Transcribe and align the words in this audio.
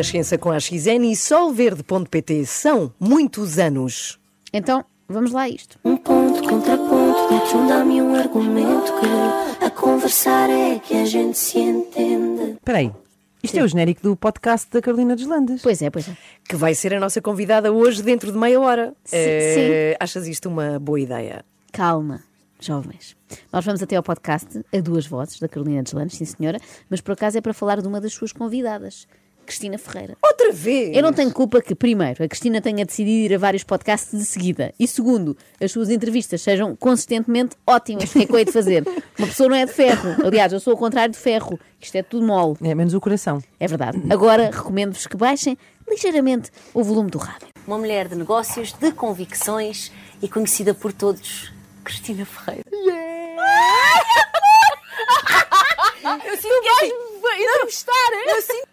Renascença 0.00 0.38
com 0.38 0.50
a 0.50 0.58
XN 0.58 1.04
e 1.04 1.14
solverde.pt. 1.14 2.46
São 2.46 2.90
muitos 2.98 3.58
anos. 3.58 4.18
Então, 4.50 4.82
vamos 5.06 5.30
lá 5.30 5.42
a 5.42 5.48
isto. 5.50 5.78
Um 5.84 5.94
ponto, 5.98 6.42
contraponto, 6.42 7.28
dentro 7.28 7.68
dá-me 7.68 8.00
um 8.00 8.14
argumento 8.14 8.92
que 8.98 9.64
a 9.64 9.70
conversar 9.70 10.48
é 10.48 10.78
que 10.78 10.94
a 10.94 11.04
gente 11.04 11.36
se 11.36 11.58
entende. 11.58 12.52
Espera 12.52 12.78
aí. 12.78 12.90
Isto 13.42 13.58
é 13.58 13.62
o 13.62 13.68
genérico 13.68 14.00
do 14.02 14.16
podcast 14.16 14.70
da 14.70 14.80
Carolina 14.80 15.14
dos 15.14 15.26
Landes. 15.26 15.60
Pois 15.60 15.82
é, 15.82 15.90
pois 15.90 16.08
é. 16.08 16.16
Que 16.48 16.56
vai 16.56 16.74
ser 16.74 16.94
a 16.94 17.00
nossa 17.00 17.20
convidada 17.20 17.70
hoje 17.70 18.02
dentro 18.02 18.32
de 18.32 18.38
meia 18.38 18.58
hora. 18.58 18.94
Sim, 19.04 19.16
Eh, 19.18 19.96
Achas 20.00 20.26
isto 20.26 20.48
uma 20.48 20.78
boa 20.78 20.98
ideia? 20.98 21.44
Calma, 21.72 22.22
jovens. 22.58 23.14
Nós 23.52 23.64
vamos 23.66 23.82
até 23.82 23.96
ao 23.96 24.02
podcast 24.02 24.60
a 24.74 24.80
duas 24.80 25.06
vozes 25.06 25.38
da 25.38 25.46
Carolina 25.48 25.82
Deslandes, 25.82 26.16
sim 26.16 26.24
senhora, 26.24 26.58
mas 26.88 27.02
por 27.02 27.12
acaso 27.12 27.36
é 27.36 27.40
para 27.42 27.52
falar 27.54 27.82
de 27.82 27.86
uma 27.88 28.00
das 28.00 28.12
suas 28.14 28.32
convidadas, 28.32 29.06
Cristina 29.50 29.78
Ferreira. 29.78 30.16
Outra 30.22 30.52
vez! 30.52 30.96
Eu 30.96 31.02
não 31.02 31.12
tenho 31.12 31.32
culpa 31.32 31.60
que, 31.60 31.74
primeiro, 31.74 32.22
a 32.22 32.28
Cristina 32.28 32.60
tenha 32.60 32.84
decidido 32.86 33.32
ir 33.32 33.34
a 33.34 33.38
vários 33.38 33.64
podcasts 33.64 34.16
de 34.16 34.24
seguida 34.24 34.72
e, 34.78 34.86
segundo, 34.86 35.36
as 35.60 35.72
suas 35.72 35.90
entrevistas 35.90 36.40
sejam 36.40 36.76
consistentemente 36.76 37.56
ótimas. 37.66 38.10
O 38.10 38.12
que 38.12 38.18
é 38.20 38.26
que 38.26 38.32
eu 38.32 38.38
hei 38.38 38.44
de 38.44 38.52
fazer? 38.52 38.86
Uma 39.18 39.26
pessoa 39.26 39.48
não 39.48 39.56
é 39.56 39.66
de 39.66 39.72
ferro. 39.72 40.24
Aliás, 40.24 40.52
eu 40.52 40.60
sou 40.60 40.74
o 40.74 40.76
contrário 40.76 41.12
de 41.12 41.18
ferro. 41.18 41.58
Isto 41.80 41.96
é 41.96 42.02
tudo 42.04 42.24
mole. 42.24 42.56
É 42.62 42.76
menos 42.76 42.94
o 42.94 43.00
coração. 43.00 43.42
É 43.58 43.66
verdade. 43.66 44.00
Agora, 44.08 44.50
recomendo-vos 44.52 45.08
que 45.08 45.16
baixem 45.16 45.58
ligeiramente 45.88 46.52
o 46.72 46.84
volume 46.84 47.10
do 47.10 47.18
rádio. 47.18 47.48
Uma 47.66 47.78
mulher 47.78 48.06
de 48.06 48.14
negócios, 48.14 48.72
de 48.72 48.92
convicções 48.92 49.90
e 50.22 50.28
conhecida 50.28 50.74
por 50.74 50.92
todos, 50.92 51.52
Cristina 51.82 52.24
Ferreira. 52.24 52.62
Eu 56.24 56.36
sinto 56.36 56.60
que 56.62 56.68
és 56.68 56.92
entrevistar, 57.40 57.92
Eu 58.28 58.42
sinto. 58.42 58.69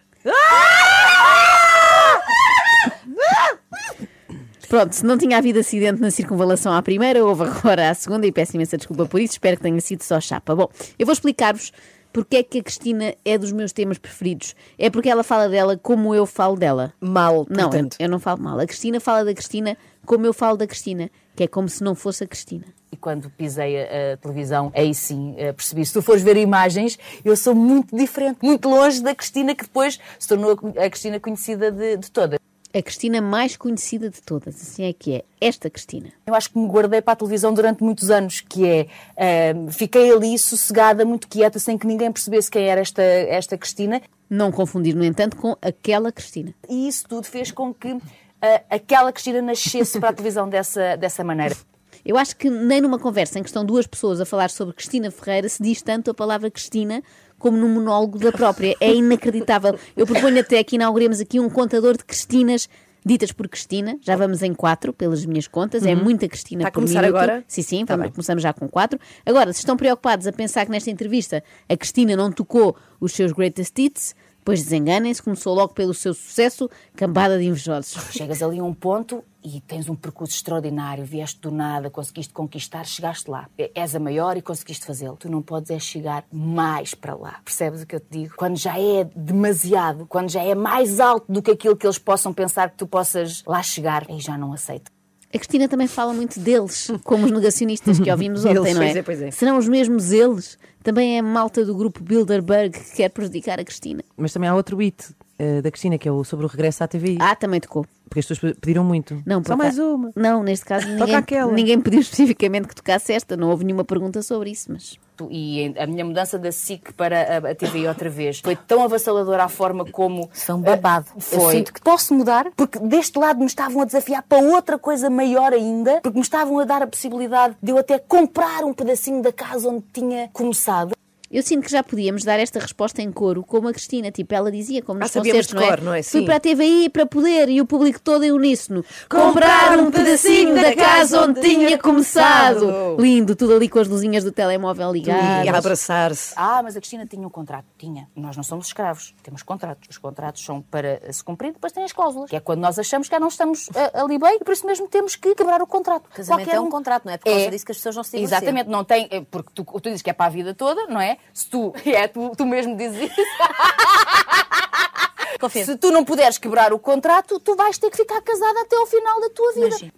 Pronto, 4.68 4.92
se 4.94 5.04
não 5.04 5.16
tinha 5.16 5.38
havido 5.38 5.58
acidente 5.60 6.00
na 6.00 6.10
circunvalação 6.10 6.72
à 6.72 6.82
primeira, 6.82 7.24
houve 7.24 7.44
agora 7.44 7.88
à 7.90 7.94
segunda 7.94 8.26
e 8.26 8.32
peço 8.32 8.54
imensa 8.56 8.76
desculpa 8.76 9.06
por 9.06 9.20
isso, 9.20 9.32
espero 9.34 9.56
que 9.56 9.62
tenha 9.62 9.80
sido 9.80 10.02
só 10.02 10.20
chapa. 10.20 10.54
Bom, 10.54 10.68
eu 10.98 11.06
vou 11.06 11.12
explicar-vos 11.14 11.72
porque 12.12 12.36
é 12.36 12.42
que 12.42 12.58
a 12.58 12.62
Cristina 12.62 13.14
é 13.24 13.38
dos 13.38 13.50
meus 13.52 13.72
temas 13.72 13.96
preferidos. 13.98 14.54
É 14.78 14.90
porque 14.90 15.08
ela 15.08 15.22
fala 15.24 15.48
dela 15.48 15.78
como 15.78 16.14
eu 16.14 16.26
falo 16.26 16.56
dela. 16.56 16.92
Mal, 17.00 17.46
Não, 17.48 17.70
portanto. 17.70 17.96
eu 17.98 18.08
não 18.08 18.18
falo 18.18 18.42
mal. 18.42 18.58
A 18.58 18.66
Cristina 18.66 19.00
fala 19.00 19.24
da 19.24 19.32
Cristina 19.32 19.76
como 20.04 20.26
eu 20.26 20.34
falo 20.34 20.56
da 20.58 20.66
Cristina, 20.66 21.10
que 21.34 21.44
é 21.44 21.46
como 21.46 21.68
se 21.68 21.82
não 21.82 21.94
fosse 21.94 22.24
a 22.24 22.26
Cristina. 22.26 22.64
E 22.98 23.00
quando 23.00 23.30
pisei 23.30 23.80
a, 23.80 24.14
a 24.14 24.16
televisão, 24.16 24.72
aí 24.74 24.92
sim 24.92 25.34
eh, 25.38 25.52
percebi. 25.52 25.86
Se 25.86 25.92
tu 25.92 26.02
fores 26.02 26.22
ver 26.22 26.36
imagens, 26.36 26.98
eu 27.24 27.36
sou 27.36 27.54
muito 27.54 27.96
diferente, 27.96 28.38
muito 28.42 28.68
longe 28.68 29.00
da 29.00 29.14
Cristina 29.14 29.54
que 29.54 29.62
depois 29.62 30.00
se 30.18 30.26
tornou 30.26 30.58
a 30.76 30.88
a 30.88 30.90
Cristina 30.90 31.20
conhecida 31.20 31.70
de, 31.70 31.96
de 31.98 32.10
todas. 32.10 32.38
A 32.74 32.82
Cristina 32.82 33.20
mais 33.20 33.56
conhecida 33.56 34.10
de 34.10 34.20
todas, 34.20 34.54
assim 34.56 34.84
é 34.84 34.92
que 34.92 35.14
é. 35.14 35.24
Esta 35.40 35.70
Cristina. 35.70 36.12
Eu 36.26 36.34
acho 36.34 36.50
que 36.50 36.58
me 36.58 36.66
guardei 36.66 37.00
para 37.00 37.12
a 37.12 37.16
televisão 37.16 37.54
durante 37.54 37.82
muitos 37.82 38.10
anos, 38.10 38.40
que 38.40 38.66
é, 38.66 38.86
eh, 39.16 39.54
fiquei 39.70 40.12
ali 40.12 40.36
sossegada, 40.38 41.04
muito 41.04 41.28
quieta, 41.28 41.58
sem 41.58 41.78
que 41.78 41.86
ninguém 41.86 42.10
percebesse 42.10 42.50
quem 42.50 42.64
era 42.64 42.80
esta, 42.80 43.02
esta 43.02 43.56
Cristina. 43.56 44.02
Não 44.28 44.52
confundir, 44.52 44.94
no 44.94 45.04
entanto, 45.04 45.36
com 45.36 45.56
aquela 45.62 46.12
Cristina. 46.12 46.54
E 46.68 46.88
isso 46.88 47.06
tudo 47.08 47.24
fez 47.24 47.50
com 47.50 47.72
que 47.72 47.96
eh, 48.42 48.62
aquela 48.68 49.12
Cristina 49.12 49.40
nascesse 49.40 49.98
para 49.98 50.10
a 50.10 50.12
televisão 50.12 50.48
dessa, 50.50 50.96
dessa 50.96 51.24
maneira. 51.24 51.56
Eu 52.04 52.16
acho 52.16 52.36
que 52.36 52.48
nem 52.48 52.80
numa 52.80 52.98
conversa 52.98 53.38
em 53.38 53.42
que 53.42 53.48
estão 53.48 53.64
duas 53.64 53.86
pessoas 53.86 54.20
a 54.20 54.24
falar 54.24 54.50
sobre 54.50 54.74
Cristina 54.74 55.10
Ferreira 55.10 55.48
se 55.48 55.62
diz 55.62 55.82
tanto 55.82 56.10
a 56.10 56.14
palavra 56.14 56.50
Cristina 56.50 57.02
como 57.38 57.56
num 57.56 57.68
monólogo 57.68 58.18
da 58.18 58.32
própria. 58.32 58.74
É 58.80 58.92
inacreditável. 58.94 59.78
Eu 59.96 60.06
proponho 60.06 60.40
até 60.40 60.62
que 60.64 60.76
inauguremos 60.76 61.20
aqui 61.20 61.38
um 61.38 61.48
contador 61.48 61.96
de 61.96 62.04
Cristinas 62.04 62.68
ditas 63.06 63.30
por 63.32 63.48
Cristina. 63.48 63.96
Já 64.02 64.16
vamos 64.16 64.42
em 64.42 64.52
quatro, 64.52 64.92
pelas 64.92 65.24
minhas 65.24 65.46
contas. 65.46 65.84
É 65.86 65.94
muita 65.94 66.28
Cristina 66.28 66.62
Está 66.62 66.68
a 66.68 66.72
por 66.72 66.80
começar 66.80 67.00
minuto. 67.02 67.16
agora? 67.16 67.44
Sim, 67.46 67.62
sim, 67.62 67.84
Tá 67.86 67.96
vamos- 67.96 68.12
começamos 68.12 68.42
já 68.42 68.52
com 68.52 68.68
quatro. 68.68 68.98
Agora, 69.24 69.52
se 69.52 69.60
estão 69.60 69.76
preocupados 69.76 70.26
a 70.26 70.32
pensar 70.32 70.66
que 70.66 70.72
nesta 70.72 70.90
entrevista 70.90 71.42
a 71.68 71.76
Cristina 71.76 72.16
não 72.16 72.30
tocou 72.32 72.76
os 73.00 73.12
seus 73.12 73.32
greatest 73.32 73.78
hits, 73.78 74.14
pois 74.48 74.62
desenganem-se, 74.62 75.22
começou 75.22 75.54
logo 75.54 75.74
pelo 75.74 75.92
seu 75.92 76.14
sucesso, 76.14 76.70
cambada 76.96 77.38
de 77.38 77.44
invejosos. 77.44 78.02
Chegas 78.10 78.42
ali 78.42 78.58
a 78.58 78.64
um 78.64 78.72
ponto 78.72 79.22
e 79.44 79.60
tens 79.60 79.90
um 79.90 79.94
percurso 79.94 80.34
extraordinário, 80.34 81.04
vieste 81.04 81.38
do 81.38 81.50
nada, 81.50 81.90
conseguiste 81.90 82.32
conquistar, 82.32 82.86
chegaste 82.86 83.30
lá. 83.30 83.46
És 83.74 83.94
a 83.94 84.00
maior 84.00 84.38
e 84.38 84.40
conseguiste 84.40 84.86
fazê-lo. 84.86 85.18
Tu 85.18 85.30
não 85.30 85.42
podes 85.42 85.70
é 85.70 85.78
chegar 85.78 86.24
mais 86.32 86.94
para 86.94 87.14
lá. 87.14 87.42
Percebes 87.44 87.82
o 87.82 87.86
que 87.86 87.96
eu 87.96 88.00
te 88.00 88.06
digo? 88.10 88.36
Quando 88.38 88.56
já 88.56 88.80
é 88.80 89.04
demasiado, 89.14 90.06
quando 90.06 90.30
já 90.30 90.42
é 90.42 90.54
mais 90.54 90.98
alto 90.98 91.30
do 91.30 91.42
que 91.42 91.50
aquilo 91.50 91.76
que 91.76 91.86
eles 91.86 91.98
possam 91.98 92.32
pensar 92.32 92.70
que 92.70 92.78
tu 92.78 92.86
possas 92.86 93.42
lá 93.46 93.62
chegar, 93.62 94.06
aí 94.08 94.18
já 94.18 94.38
não 94.38 94.54
aceito. 94.54 94.90
A 95.32 95.36
Cristina 95.38 95.68
também 95.68 95.86
fala 95.86 96.14
muito 96.14 96.40
deles, 96.40 96.90
como 97.04 97.26
os 97.26 97.30
negacionistas 97.30 98.00
que 98.00 98.10
ouvimos 98.10 98.46
ontem, 98.46 98.58
Eles, 98.60 98.74
não 98.74 98.82
é? 98.82 98.86
pois 98.86 98.96
é, 98.96 99.02
pois 99.02 99.22
é. 99.22 99.30
Serão 99.30 99.58
os 99.58 99.68
mesmos 99.68 100.10
eles? 100.10 100.58
Também 100.82 101.16
é 101.16 101.18
a 101.20 101.22
malta 101.22 101.64
do 101.66 101.74
grupo 101.76 102.02
Bilderberg 102.02 102.78
que 102.78 102.96
quer 102.96 103.10
prejudicar 103.10 103.60
a 103.60 103.64
Cristina. 103.64 104.02
Mas 104.16 104.32
também 104.32 104.48
há 104.48 104.54
outro 104.54 104.78
hit 104.78 105.04
eh, 105.38 105.62
da 105.62 105.70
Cristina, 105.70 105.96
que 105.98 106.08
é 106.08 106.12
o 106.12 106.24
sobre 106.24 106.44
o 106.46 106.48
regresso 106.48 106.82
à 106.82 106.88
TVI. 106.88 107.18
Ah, 107.20 107.36
também 107.36 107.60
tocou. 107.60 107.86
Porque 108.08 108.20
as 108.20 108.26
pessoas 108.26 108.54
pediram 108.58 108.82
muito. 108.82 109.22
Não, 109.26 109.42
Só 109.44 109.56
mais 109.56 109.78
uma. 109.78 110.10
Não, 110.16 110.42
neste 110.42 110.64
caso 110.64 110.88
ninguém, 110.88 111.14
aquela. 111.14 111.52
ninguém 111.52 111.78
pediu 111.80 112.00
especificamente 112.00 112.66
que 112.66 112.74
tocasse 112.74 113.12
esta, 113.12 113.36
não 113.36 113.50
houve 113.50 113.64
nenhuma 113.64 113.84
pergunta 113.84 114.22
sobre 114.22 114.50
isso, 114.50 114.72
mas 114.72 114.98
E 115.30 115.74
a 115.78 115.86
minha 115.86 116.04
mudança 116.04 116.38
da 116.38 116.50
SIC 116.50 116.92
para 116.94 117.20
a, 117.46 117.50
a 117.50 117.54
TVI 117.54 117.86
outra 117.86 118.08
vez 118.08 118.40
foi 118.40 118.56
tão 118.56 118.82
avassaladora 118.82 119.44
a 119.44 119.48
forma 119.48 119.84
como. 119.84 120.30
São 120.32 120.60
babado. 120.60 121.06
eh, 121.16 121.20
Foi. 121.20 121.38
Eu 121.44 121.50
sinto 121.50 121.72
que 121.74 121.82
posso 121.82 122.14
mudar, 122.14 122.46
porque 122.56 122.78
deste 122.78 123.18
lado 123.18 123.40
me 123.40 123.46
estavam 123.46 123.82
a 123.82 123.84
desafiar 123.84 124.22
para 124.22 124.38
outra 124.38 124.78
coisa 124.78 125.10
maior 125.10 125.52
ainda, 125.52 126.00
porque 126.00 126.16
me 126.16 126.22
estavam 126.22 126.58
a 126.60 126.64
dar 126.64 126.82
a 126.82 126.86
possibilidade 126.86 127.56
de 127.62 127.72
eu 127.72 127.78
até 127.78 127.98
comprar 127.98 128.64
um 128.64 128.72
pedacinho 128.72 129.22
da 129.22 129.32
casa 129.32 129.68
onde 129.68 129.84
tinha 129.92 130.30
começado. 130.32 130.92
Eu 131.30 131.42
sinto 131.42 131.64
que 131.64 131.70
já 131.70 131.82
podíamos 131.82 132.24
dar 132.24 132.38
esta 132.38 132.58
resposta 132.58 133.02
em 133.02 133.10
coro, 133.12 133.42
como 133.44 133.68
a 133.68 133.72
Cristina, 133.72 134.10
tipo, 134.10 134.34
ela 134.34 134.50
dizia, 134.50 134.82
como 134.82 134.98
nos 135.00 135.10
Ah, 135.10 135.12
sabíamos 135.12 135.46
concertos, 135.46 135.48
de 135.48 135.54
não 135.54 135.62
é? 135.62 135.68
cor, 135.76 135.84
não 135.84 135.94
é? 135.94 136.02
Fui 136.02 136.24
para 136.24 136.36
a 136.36 136.40
TVI 136.40 136.88
para 136.88 137.06
poder, 137.06 137.48
e 137.48 137.60
o 137.60 137.66
público 137.66 138.00
todo 138.00 138.24
em 138.24 138.32
uníssono, 138.32 138.84
Comprar 139.08 139.78
um 139.78 139.90
pedacinho 139.90 140.54
da 140.54 140.74
casa 140.74 141.22
onde 141.22 141.40
tinha 141.40 141.76
começado. 141.78 142.96
Lindo, 142.98 143.34
tudo 143.36 143.54
ali 143.54 143.68
com 143.68 143.78
as 143.78 143.88
luzinhas 143.88 144.24
do 144.24 144.32
telemóvel 144.32 144.90
E 144.94 145.00
ligadas. 145.00 145.48
a 145.54 145.58
abraçar-se. 145.58 146.32
Ah, 146.36 146.62
mas 146.62 146.76
a 146.76 146.80
Cristina 146.80 147.06
tinha 147.06 147.26
um 147.26 147.30
contrato. 147.30 147.66
Tinha. 147.76 148.08
Nós 148.16 148.36
não 148.36 148.42
somos 148.42 148.66
escravos. 148.66 149.14
Temos 149.22 149.42
contratos. 149.42 149.88
Os 149.90 149.98
contratos 149.98 150.44
são 150.44 150.60
para 150.62 151.00
se 151.12 151.22
cumprir, 151.22 151.52
depois 151.52 151.72
tem 151.72 151.84
as 151.84 151.92
cláusulas. 151.92 152.30
Que 152.30 152.36
é 152.36 152.40
quando 152.40 152.60
nós 152.60 152.78
achamos 152.78 153.08
que 153.08 153.14
já 153.14 153.20
não 153.20 153.28
estamos 153.28 153.68
ah, 153.74 154.02
ali 154.02 154.18
bem 154.18 154.36
e 154.40 154.44
por 154.44 154.52
isso 154.52 154.66
mesmo 154.66 154.88
temos 154.88 155.16
que 155.16 155.34
quebrar 155.34 155.60
o 155.62 155.66
contrato. 155.66 156.08
Casamento 156.10 156.44
Qualquer 156.46 156.56
é 156.56 156.60
um 156.60 156.70
contrato, 156.70 157.04
não 157.04 157.12
é? 157.12 157.18
Por 157.18 157.24
causa 157.30 157.50
disso 157.50 157.64
que 157.66 157.72
as 157.72 157.78
pessoas 157.78 157.96
não 157.96 158.02
se 158.02 158.12
divorciam. 158.16 158.38
Exatamente, 158.38 158.68
não 158.70 158.84
tem. 158.84 159.08
é 159.10 159.20
Porque 159.20 159.50
tu, 159.54 159.64
tu 159.64 159.80
dizes 159.80 160.02
que 160.02 160.10
é 160.10 160.12
para 160.12 160.26
a 160.26 160.30
vida 160.30 160.54
toda, 160.54 160.86
não 160.86 161.00
é? 161.00 161.17
Se 161.32 161.48
tu. 161.48 161.72
É, 161.86 162.08
tu, 162.08 162.32
tu 162.36 162.46
mesmo 162.46 162.76
dizes 162.76 163.10
isso. 163.10 163.16
Confirmo. 165.40 165.66
Se 165.66 165.76
tu 165.76 165.90
não 165.90 166.04
puderes 166.04 166.38
quebrar 166.38 166.72
o 166.72 166.78
contrato, 166.78 167.38
tu 167.38 167.54
vais 167.54 167.78
ter 167.78 167.90
que 167.90 167.96
ficar 167.96 168.20
casada 168.22 168.60
até 168.60 168.76
ao 168.76 168.86
final 168.86 169.20
da 169.20 169.30
tua 169.30 169.52
vida. 169.52 169.66
Imagina. 169.68 169.92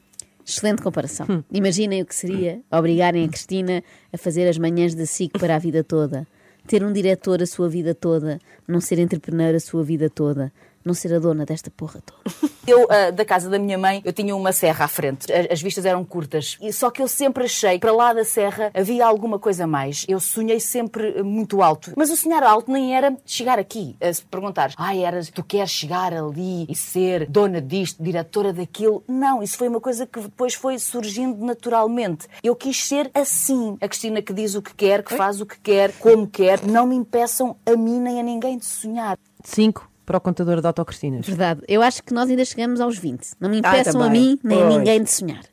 Excelente 0.47 0.83
comparação. 0.83 1.45
Imaginem 1.51 2.03
o 2.03 2.07
que 2.07 2.15
seria 2.15 2.61
obrigarem 2.71 3.25
a 3.25 3.29
Cristina 3.29 3.83
a 4.13 4.19
fazer 4.19 4.49
as 4.49 4.59
manhãs 4.59 4.95
da 4.95 5.07
SIC 5.07 5.39
para 5.39 5.55
a 5.55 5.59
vida 5.59 5.85
toda. 5.85 6.27
Ter 6.67 6.85
um 6.85 6.93
diretor 6.93 7.43
a 7.43 7.47
sua 7.47 7.69
vida 7.69 7.95
toda. 7.95 8.39
Não 8.67 8.81
ser 8.81 8.99
entrepreneur 8.99 9.55
a 9.55 9.61
sua 9.61 9.83
vida 9.83 10.11
toda. 10.11 10.53
Não 10.85 10.95
ser 10.95 11.15
a 11.15 11.19
dona 11.19 11.45
desta 11.45 11.71
porra 11.71 12.01
toda. 12.05 12.51
Eu, 12.67 12.87
ah, 12.89 13.11
da 13.11 13.25
casa 13.25 13.51
da 13.51 13.59
minha 13.59 13.77
mãe, 13.77 14.01
eu 14.05 14.13
tinha 14.13 14.37
uma 14.37 14.53
serra 14.53 14.85
à 14.85 14.89
frente. 14.89 15.27
As 15.33 15.61
vistas 15.61 15.85
eram 15.85 16.05
curtas. 16.05 16.57
E 16.61 16.73
só 16.73 16.89
que 16.89 17.03
eu 17.03 17.09
sempre 17.09 17.45
achei 17.45 17.73
que 17.73 17.81
para 17.81 17.93
lá 17.93 18.13
da 18.13 18.25
serra 18.25 18.71
havia 18.73 19.05
alguma 19.05 19.41
coisa 19.41 19.67
mais. 19.67 20.05
Eu 20.07 20.21
sonhei 20.21 20.61
sempre 20.61 21.15
eh, 21.17 21.23
muito 21.23 21.63
alto. 21.63 21.93
Mas 21.97 22.11
o 22.11 22.17
sonhar 22.17 22.45
alto 22.45 22.71
nem 22.71 22.95
era 22.95 23.17
chegar 23.27 23.59
aqui. 23.59 23.97
Eh, 23.99 24.13
Se 24.13 24.23
perguntares, 24.23 24.75
ai, 24.79 25.03
eras, 25.03 25.31
tu 25.31 25.43
queres 25.43 25.71
chegar 25.71 26.13
ali 26.13 26.67
e 26.69 26.77
ser 26.77 27.27
dona 27.29 27.61
disto, 27.61 28.01
diretora 28.01 28.53
daquilo. 28.53 29.03
Não, 29.09 29.43
isso 29.43 29.57
foi 29.57 29.67
uma 29.67 29.81
coisa 29.81 30.07
que 30.07 30.21
depois 30.21 30.55
foi 30.55 30.79
surgindo 30.79 31.45
naturalmente. 31.45 32.29
Eu 32.41 32.55
quis 32.55 32.85
ser 32.85 33.11
assim. 33.15 33.77
A 33.81 33.89
Cristina 33.89 34.23
que 34.23 34.33
diz 34.33 34.55
o 34.55 34.63
que 34.63 34.75
quer, 34.75 35.03
que 35.03 35.17
faz 35.17 35.41
o 35.41 35.47
que 35.47 35.59
quer, 35.59 35.93
como 35.99 36.29
quer. 36.29 36.65
Não 36.65 36.87
me 36.87 36.95
impeçam 36.95 37.57
a 37.67 37.75
mim 37.75 37.99
nem 37.99 38.21
a 38.21 38.23
ninguém 38.23 38.59
de 38.59 38.67
sonhar. 38.67 39.19
Cinco 39.43 39.90
para 40.11 40.19
o 40.19 40.21
contador 40.21 40.61
de 40.61 40.67
autocristinas. 40.67 41.25
Verdade. 41.25 41.61
Eu 41.69 41.83
acho 41.83 42.03
que 42.03 42.13
nós 42.13 42.29
ainda 42.29 42.45
chegamos 42.45 42.81
aos 42.81 42.99
20. 42.99 43.35
Não 43.39 43.49
me 43.49 43.61
Ah, 43.63 43.79
impeçam 43.79 44.01
a 44.03 44.07
também. 44.07 44.21
mim 44.31 44.41
nem 44.43 44.61
a 44.61 44.67
ninguém 44.69 45.03
de 45.05 45.09
sonhar. 45.09 45.45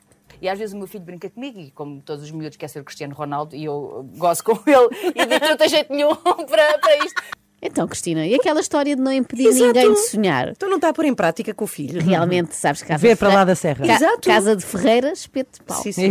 E 0.41 0.49
às 0.49 0.57
vezes 0.57 0.73
o 0.73 0.77
meu 0.79 0.87
filho 0.87 1.03
brinca 1.03 1.29
comigo, 1.29 1.59
e 1.59 1.69
como 1.69 2.01
todos 2.01 2.23
os 2.23 2.31
miúdos 2.31 2.57
quer 2.57 2.67
ser 2.67 2.79
o 2.79 2.83
Cristiano 2.83 3.13
Ronaldo, 3.13 3.55
e 3.55 3.63
eu 3.65 4.09
gosto 4.17 4.43
com 4.43 4.53
ele, 4.67 5.13
e 5.15 5.25
digo 5.27 5.39
que 5.41 5.47
não 5.49 5.57
tem 5.57 5.69
jeito 5.69 5.93
nenhum 5.93 6.15
para, 6.49 6.77
para 6.79 7.05
isto. 7.05 7.21
Então, 7.59 7.87
Cristina, 7.87 8.25
e 8.27 8.35
aquela 8.35 8.59
história 8.59 8.95
de 8.95 9.01
não 9.01 9.11
impedir 9.11 9.47
Exato. 9.47 9.65
ninguém 9.65 9.91
de 9.91 9.99
sonhar? 10.09 10.49
Então 10.49 10.69
não 10.69 10.75
está 10.75 10.89
a 10.89 10.93
pôr 10.93 11.05
em 11.05 11.15
prática 11.15 11.53
com 11.55 11.65
o 11.65 11.67
filho. 11.67 11.99
Realmente, 11.99 12.55
sabes, 12.55 12.83
casa 12.83 12.99
Vê 13.01 13.09
de 13.09 13.15
para 13.15 13.29
lá 13.33 13.43
da 13.43 13.55
serra. 13.55 13.83
Ca- 13.85 13.95
Exato. 13.95 14.21
Casa 14.29 14.55
de 14.55 14.63
Ferreira, 14.63 15.11
espeto 15.11 15.57
de 15.59 15.63
pau. 15.65 15.81
Sim, 15.81 15.91
sim. 15.91 16.07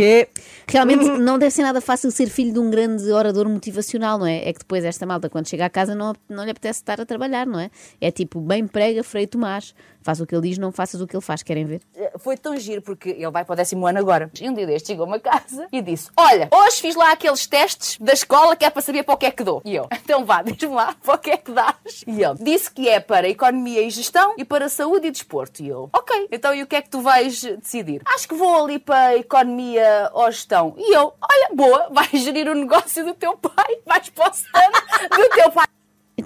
Realmente 0.66 1.04
não 1.04 1.38
deve 1.38 1.52
ser 1.52 1.62
nada 1.62 1.80
fácil 1.80 2.10
ser 2.10 2.28
filho 2.28 2.52
de 2.52 2.58
um 2.58 2.68
grande 2.68 3.08
orador 3.12 3.48
motivacional, 3.48 4.18
não 4.18 4.26
é? 4.26 4.48
É 4.48 4.52
que 4.52 4.58
depois 4.58 4.84
esta 4.84 5.06
malta, 5.06 5.30
quando 5.30 5.48
chega 5.48 5.64
a 5.66 5.70
casa, 5.70 5.94
não, 5.94 6.14
não 6.28 6.44
lhe 6.44 6.50
apetece 6.50 6.80
estar 6.80 7.00
a 7.00 7.06
trabalhar, 7.06 7.46
não 7.46 7.60
é? 7.60 7.70
É 8.00 8.10
tipo, 8.10 8.40
bem 8.40 8.66
prega, 8.66 9.04
Frei 9.04 9.26
Tomás. 9.28 9.72
Faz 10.06 10.20
o 10.20 10.26
que 10.26 10.36
ele 10.36 10.50
diz, 10.50 10.56
não 10.56 10.70
faças 10.70 11.00
o 11.00 11.06
que 11.06 11.16
ele 11.16 11.20
faz. 11.20 11.42
Querem 11.42 11.64
ver? 11.64 11.82
Foi 12.18 12.36
tão 12.36 12.56
giro 12.56 12.80
porque 12.80 13.08
ele 13.08 13.28
vai 13.28 13.44
para 13.44 13.54
o 13.54 13.56
décimo 13.56 13.88
ano 13.88 13.98
agora. 13.98 14.30
E 14.40 14.48
um 14.48 14.54
dia 14.54 14.64
deste 14.64 14.86
chegou-me 14.86 15.16
a 15.16 15.18
casa 15.18 15.66
e 15.72 15.82
disse: 15.82 16.10
Olha, 16.16 16.48
hoje 16.52 16.80
fiz 16.80 16.94
lá 16.94 17.10
aqueles 17.10 17.44
testes 17.44 17.98
da 17.98 18.12
escola 18.12 18.54
que 18.54 18.64
é 18.64 18.70
para 18.70 18.82
saber 18.82 19.02
para 19.02 19.14
o 19.16 19.16
que 19.16 19.26
é 19.26 19.32
que 19.32 19.42
dou. 19.42 19.60
E 19.64 19.74
eu, 19.74 19.88
então 20.04 20.24
vá, 20.24 20.42
diz-me 20.42 20.76
lá 20.76 20.94
para 21.02 21.16
o 21.16 21.18
que 21.18 21.30
é 21.30 21.36
que 21.36 21.50
dás. 21.50 22.04
E 22.06 22.22
ele 22.22 22.36
disse 22.40 22.70
que 22.70 22.88
é 22.88 23.00
para 23.00 23.28
economia 23.28 23.82
e 23.82 23.90
gestão 23.90 24.34
e 24.38 24.44
para 24.44 24.68
saúde 24.68 25.08
e 25.08 25.10
desporto. 25.10 25.60
E 25.60 25.66
eu, 25.66 25.90
ok, 25.92 26.28
então 26.30 26.54
e 26.54 26.62
o 26.62 26.68
que 26.68 26.76
é 26.76 26.82
que 26.82 26.88
tu 26.90 27.00
vais 27.00 27.42
decidir? 27.42 28.00
Acho 28.06 28.28
que 28.28 28.34
vou 28.36 28.64
ali 28.64 28.78
para 28.78 29.16
economia 29.16 30.08
ou 30.12 30.30
gestão. 30.30 30.72
E 30.78 30.94
eu, 30.94 31.14
olha, 31.20 31.48
boa, 31.52 31.88
vais 31.90 32.12
gerir 32.12 32.48
o 32.48 32.54
negócio 32.54 33.04
do 33.04 33.12
teu 33.12 33.36
pai, 33.36 33.78
vais 33.84 34.08
para 34.10 34.30
o 34.30 34.32
stand 34.32 35.16
do 35.16 35.28
teu 35.30 35.50
pai. 35.50 35.66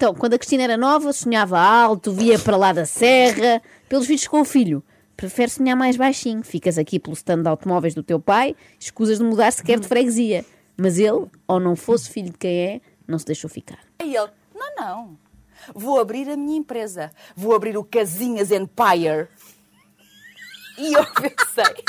Então, 0.00 0.14
quando 0.14 0.32
a 0.32 0.38
Cristina 0.38 0.62
era 0.62 0.78
nova, 0.78 1.12
sonhava 1.12 1.60
alto, 1.60 2.10
via 2.10 2.38
para 2.38 2.56
lá 2.56 2.72
da 2.72 2.86
serra. 2.86 3.60
Pelos 3.86 4.06
vídeos 4.06 4.26
com 4.28 4.40
o 4.40 4.46
filho, 4.46 4.82
prefere 5.14 5.50
sonhar 5.50 5.76
mais 5.76 5.94
baixinho. 5.94 6.42
Ficas 6.42 6.78
aqui 6.78 6.98
pelo 6.98 7.12
stand 7.12 7.42
de 7.42 7.48
automóveis 7.48 7.94
do 7.94 8.02
teu 8.02 8.18
pai, 8.18 8.56
escusas 8.78 9.18
de 9.18 9.24
mudar 9.24 9.50
sequer 9.50 9.78
de 9.78 9.86
freguesia. 9.86 10.42
Mas 10.74 10.98
ele, 10.98 11.26
ou 11.46 11.60
não 11.60 11.76
fosse 11.76 12.08
filho 12.08 12.30
de 12.30 12.38
quem 12.38 12.50
é, 12.50 12.80
não 13.06 13.18
se 13.18 13.26
deixou 13.26 13.50
ficar. 13.50 13.78
E 14.02 14.16
ele, 14.16 14.30
não, 14.54 14.74
não. 14.74 15.18
Vou 15.74 16.00
abrir 16.00 16.30
a 16.30 16.36
minha 16.36 16.56
empresa. 16.56 17.10
Vou 17.36 17.54
abrir 17.54 17.76
o 17.76 17.84
Casinhas 17.84 18.50
Empire. 18.50 19.28
E 20.78 20.94
eu 20.94 21.04
pensei. 21.12 21.84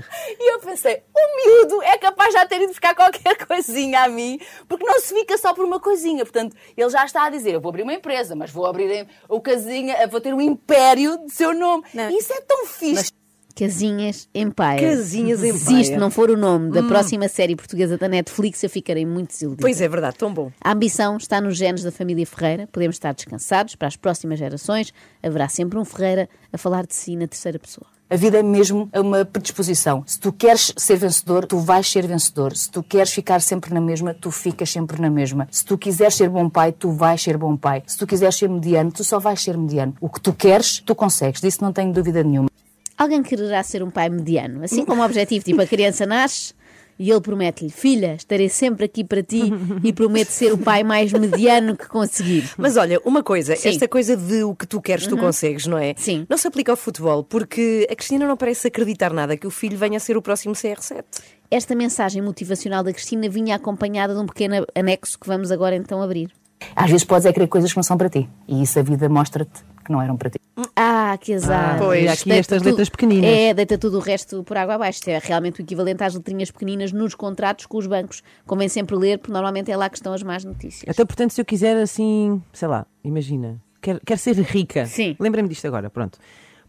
E 0.38 0.52
eu 0.52 0.58
pensei, 0.60 1.02
o 1.14 1.36
miúdo 1.36 1.82
é 1.82 1.96
capaz 1.98 2.30
de 2.32 2.40
já 2.40 2.46
ter 2.46 2.56
ido 2.56 2.68
buscar 2.68 2.94
qualquer 2.94 3.36
coisinha 3.46 4.02
a 4.02 4.08
mim, 4.08 4.38
porque 4.68 4.84
não 4.84 4.98
se 5.00 5.14
fica 5.14 5.36
só 5.38 5.54
por 5.54 5.64
uma 5.64 5.78
coisinha. 5.78 6.24
Portanto, 6.24 6.56
ele 6.76 6.90
já 6.90 7.04
está 7.04 7.26
a 7.26 7.30
dizer: 7.30 7.54
eu 7.54 7.60
vou 7.60 7.70
abrir 7.70 7.82
uma 7.82 7.94
empresa, 7.94 8.34
mas 8.34 8.50
vou 8.50 8.66
abrir 8.66 9.06
o 9.28 9.40
casinha, 9.40 10.06
vou 10.08 10.20
ter 10.20 10.34
um 10.34 10.40
império 10.40 11.18
de 11.24 11.32
seu 11.32 11.54
nome. 11.54 11.84
Isso 12.10 12.32
é 12.32 12.40
tão 12.40 12.66
fixe. 12.66 13.12
Casinhas 13.56 14.28
Empire. 14.34 14.80
Casinhas 14.80 15.38
Se 15.40 15.48
Empire. 15.48 15.80
isto 15.80 15.96
não 15.96 16.10
for 16.10 16.28
o 16.28 16.36
nome 16.36 16.72
da 16.72 16.82
próxima 16.82 17.28
série 17.28 17.54
portuguesa 17.54 17.96
da 17.96 18.08
Netflix, 18.08 18.60
eu 18.64 18.68
ficarei 18.68 19.06
muito 19.06 19.28
desiludida. 19.28 19.62
Pois 19.62 19.80
é, 19.80 19.88
verdade, 19.88 20.16
tão 20.16 20.34
bom. 20.34 20.50
A 20.60 20.72
ambição 20.72 21.16
está 21.16 21.40
nos 21.40 21.56
genes 21.56 21.84
da 21.84 21.92
família 21.92 22.26
Ferreira. 22.26 22.68
Podemos 22.72 22.96
estar 22.96 23.14
descansados 23.14 23.76
para 23.76 23.86
as 23.86 23.96
próximas 23.96 24.40
gerações. 24.40 24.92
Haverá 25.22 25.48
sempre 25.48 25.78
um 25.78 25.84
Ferreira 25.84 26.28
a 26.52 26.58
falar 26.58 26.84
de 26.84 26.96
si 26.96 27.14
na 27.14 27.28
terceira 27.28 27.58
pessoa. 27.58 27.86
A 28.10 28.16
vida 28.16 28.38
é 28.38 28.42
mesmo 28.42 28.88
uma 28.94 29.24
predisposição. 29.24 30.04
Se 30.06 30.20
tu 30.20 30.30
queres 30.30 30.72
ser 30.76 30.96
vencedor, 30.96 31.46
tu 31.46 31.58
vais 31.58 31.90
ser 31.90 32.06
vencedor. 32.06 32.54
Se 32.54 32.70
tu 32.70 32.82
queres 32.82 33.10
ficar 33.10 33.40
sempre 33.40 33.72
na 33.72 33.80
mesma, 33.80 34.12
tu 34.12 34.30
ficas 34.30 34.70
sempre 34.70 35.00
na 35.00 35.08
mesma. 35.08 35.48
Se 35.50 35.64
tu 35.64 35.78
quiseres 35.78 36.14
ser 36.14 36.28
bom 36.28 36.50
pai, 36.50 36.70
tu 36.70 36.90
vais 36.92 37.20
ser 37.20 37.38
bom 37.38 37.56
pai. 37.56 37.82
Se 37.86 37.96
tu 37.96 38.06
quiseres 38.06 38.36
ser 38.36 38.48
mediano, 38.48 38.92
tu 38.92 39.02
só 39.02 39.18
vais 39.18 39.42
ser 39.42 39.56
mediano. 39.56 39.94
O 40.02 40.10
que 40.10 40.20
tu 40.20 40.34
queres, 40.34 40.80
tu 40.80 40.94
consegues. 40.94 41.40
Disso 41.40 41.62
não 41.62 41.72
tenho 41.72 41.94
dúvida 41.94 42.22
nenhuma. 42.22 42.50
Alguém 42.96 43.22
quererá 43.22 43.62
ser 43.62 43.82
um 43.82 43.90
pai 43.90 44.10
mediano, 44.10 44.62
assim 44.62 44.84
como 44.84 45.02
objetivo, 45.02 45.44
tipo 45.44 45.60
a 45.62 45.66
criança 45.66 46.04
nasce 46.06 46.54
e 46.98 47.10
ele 47.10 47.20
promete-lhe: 47.20 47.70
Filha, 47.70 48.14
estarei 48.14 48.48
sempre 48.48 48.84
aqui 48.84 49.04
para 49.04 49.22
ti 49.22 49.52
e 49.82 49.92
promete 49.92 50.32
ser 50.32 50.52
o 50.52 50.58
pai 50.58 50.82
mais 50.82 51.12
mediano 51.12 51.76
que 51.76 51.88
conseguir. 51.88 52.50
Mas 52.56 52.76
olha, 52.76 53.00
uma 53.04 53.22
coisa, 53.22 53.56
Sim. 53.56 53.68
Uhum. 53.68 53.74
esta 53.74 53.88
coisa 53.88 54.16
de 54.16 54.44
o 54.44 54.54
que 54.54 54.66
tu 54.66 54.80
queres, 54.80 55.06
tu 55.06 55.16
consegues, 55.16 55.66
não 55.66 55.78
é? 55.78 55.94
Sim. 55.96 56.26
Não 56.28 56.36
se 56.36 56.46
aplica 56.46 56.72
ao 56.72 56.76
futebol, 56.76 57.24
porque 57.24 57.86
a 57.90 57.94
Cristina 57.94 58.26
não 58.26 58.36
parece 58.36 58.68
acreditar 58.68 59.12
nada 59.12 59.36
que 59.36 59.46
o 59.46 59.50
filho 59.50 59.76
venha 59.76 59.96
a 59.96 60.00
ser 60.00 60.16
o 60.16 60.22
próximo 60.22 60.54
CR7. 60.54 61.04
Esta 61.50 61.74
mensagem 61.74 62.22
motivacional 62.22 62.82
da 62.82 62.92
Cristina 62.92 63.28
vinha 63.28 63.56
acompanhada 63.56 64.14
de 64.14 64.20
um 64.20 64.26
pequeno 64.26 64.66
anexo 64.74 65.18
que 65.18 65.26
vamos 65.26 65.50
agora 65.50 65.76
então 65.76 66.02
abrir. 66.02 66.30
Às 66.74 66.90
vezes 66.90 67.04
podes 67.04 67.26
é 67.26 67.32
querer 67.32 67.46
coisas 67.48 67.70
que 67.72 67.76
não 67.76 67.82
são 67.82 67.96
para 67.96 68.08
ti. 68.08 68.28
E 68.48 68.62
isso 68.62 68.78
a 68.78 68.82
vida 68.82 69.08
mostra-te 69.08 69.62
que 69.84 69.92
não 69.92 70.00
eram 70.00 70.16
para 70.16 70.30
ti. 70.30 70.38
Ah, 70.74 71.16
que 71.20 71.34
azar. 71.34 71.74
Ah, 71.74 71.78
Pois, 71.78 72.04
e 72.04 72.08
aqui 72.08 72.24
Deita 72.28 72.40
estas 72.40 72.58
tudo- 72.62 72.70
letras 72.70 72.88
pequeninas. 72.88 73.30
É, 73.30 73.52
deita 73.54 73.76
tudo 73.76 73.98
o 73.98 74.00
resto 74.00 74.42
por 74.44 74.56
água 74.56 74.74
abaixo. 74.76 75.00
É 75.08 75.18
realmente 75.18 75.60
o 75.60 75.62
equivalente 75.62 76.02
às 76.02 76.14
letrinhas 76.14 76.50
pequeninas 76.50 76.92
nos 76.92 77.14
contratos 77.14 77.66
com 77.66 77.76
os 77.78 77.86
bancos. 77.86 78.22
Convém 78.46 78.68
sempre 78.68 78.96
ler, 78.96 79.18
porque 79.18 79.32
normalmente 79.32 79.70
é 79.70 79.76
lá 79.76 79.88
que 79.90 79.96
estão 79.96 80.12
as 80.14 80.22
más 80.22 80.44
notícias. 80.44 80.88
Até 80.88 81.04
portanto, 81.04 81.32
se 81.32 81.40
eu 81.40 81.44
quiser 81.44 81.76
assim, 81.76 82.40
sei 82.52 82.68
lá, 82.68 82.86
imagina, 83.02 83.60
quero, 83.82 84.00
quero 84.06 84.18
ser 84.20 84.36
rica. 84.40 84.86
Sim. 84.86 85.16
Lembrei-me 85.20 85.48
disto 85.48 85.66
agora, 85.66 85.90
pronto. 85.90 86.18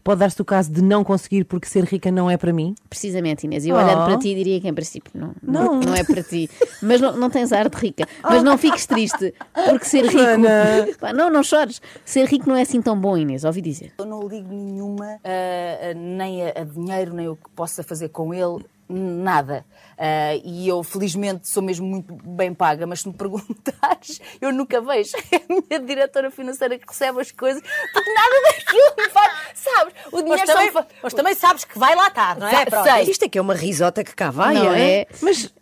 Pode 0.06 0.20
dar-se 0.20 0.40
o 0.40 0.44
caso 0.44 0.70
de 0.70 0.80
não 0.82 1.02
conseguir 1.02 1.42
porque 1.42 1.66
ser 1.66 1.82
rica 1.82 2.12
não 2.12 2.30
é 2.30 2.36
para 2.36 2.52
mim. 2.52 2.76
Precisamente, 2.88 3.44
Inês. 3.44 3.66
Eu 3.66 3.74
Oh. 3.74 3.78
olhando 3.78 4.04
para 4.04 4.16
ti 4.18 4.36
diria 4.36 4.60
que 4.60 4.68
em 4.68 4.72
princípio 4.72 5.10
não, 5.12 5.34
não. 5.42 5.80
não 5.80 5.94
é 5.96 6.04
para 6.04 6.22
ti. 6.22 6.48
Mas 6.80 7.00
não, 7.00 7.16
não 7.16 7.28
tens 7.28 7.50
ar 7.52 7.68
de 7.68 7.76
rica. 7.76 8.06
Mas 8.22 8.40
não 8.44 8.56
fiques 8.56 8.86
triste, 8.86 9.34
porque 9.68 9.84
ser 9.84 10.04
rico. 10.06 10.94
Pá, 11.00 11.12
não, 11.12 11.28
não 11.28 11.42
chores. 11.42 11.82
Ser 12.04 12.24
rico 12.26 12.48
não 12.48 12.54
é 12.54 12.62
assim 12.62 12.80
tão 12.80 12.96
bom, 12.96 13.18
Inês, 13.18 13.42
ouvi 13.42 13.60
dizer. 13.60 13.94
Eu 13.98 14.06
não 14.06 14.20
ligo 14.28 14.48
nenhuma, 14.54 15.18
ah, 15.24 15.92
nem 15.96 16.44
a, 16.44 16.52
a 16.60 16.62
dinheiro, 16.64 17.12
nem 17.12 17.26
o 17.28 17.34
que 17.34 17.50
possa 17.56 17.82
fazer 17.82 18.08
com 18.10 18.32
ele, 18.32 18.64
nada. 18.88 19.64
Ah, 19.98 20.34
e 20.44 20.68
eu, 20.68 20.82
felizmente, 20.82 21.48
sou 21.48 21.62
mesmo 21.62 21.86
muito 21.86 22.14
bem 22.14 22.52
paga, 22.52 22.86
mas 22.86 23.00
se 23.00 23.08
me 23.08 23.14
perguntares, 23.14 24.20
eu 24.40 24.52
nunca 24.52 24.80
vejo. 24.80 25.12
É 25.32 25.36
a 25.36 25.40
minha 25.48 25.80
diretora 25.86 26.30
financeira 26.30 26.78
que 26.78 26.86
recebe 26.86 27.20
as 27.20 27.32
coisas, 27.32 27.62
porque 27.92 28.12
nada 28.12 28.34
daquilo 28.44 28.94
me 28.98 29.08
faz. 29.10 29.32
Sabes? 29.54 29.94
O 30.12 30.22
dinheiro 30.22 30.28
Mas 30.38 30.40
só 30.50 30.54
também, 30.54 30.70
fa- 30.72 30.86
mas 31.02 31.14
também 31.14 31.34
sabes 31.34 31.64
que 31.64 31.78
vai 31.78 31.94
lá 31.94 32.08
estar, 32.08 32.36
não 32.38 32.46
é? 32.46 32.50
Sa- 32.52 32.66
Pronto. 32.66 32.84
sei. 32.90 33.02
Isto 33.10 33.24
é 33.24 33.28
que 33.28 33.38
é 33.38 33.40
uma 33.40 33.54
risota 33.54 34.04
que 34.04 34.14
cá 34.14 34.30
vai, 34.30 34.54
não 34.54 34.72
é? 34.72 34.90
é? 35.00 35.06
Mas 35.22 35.52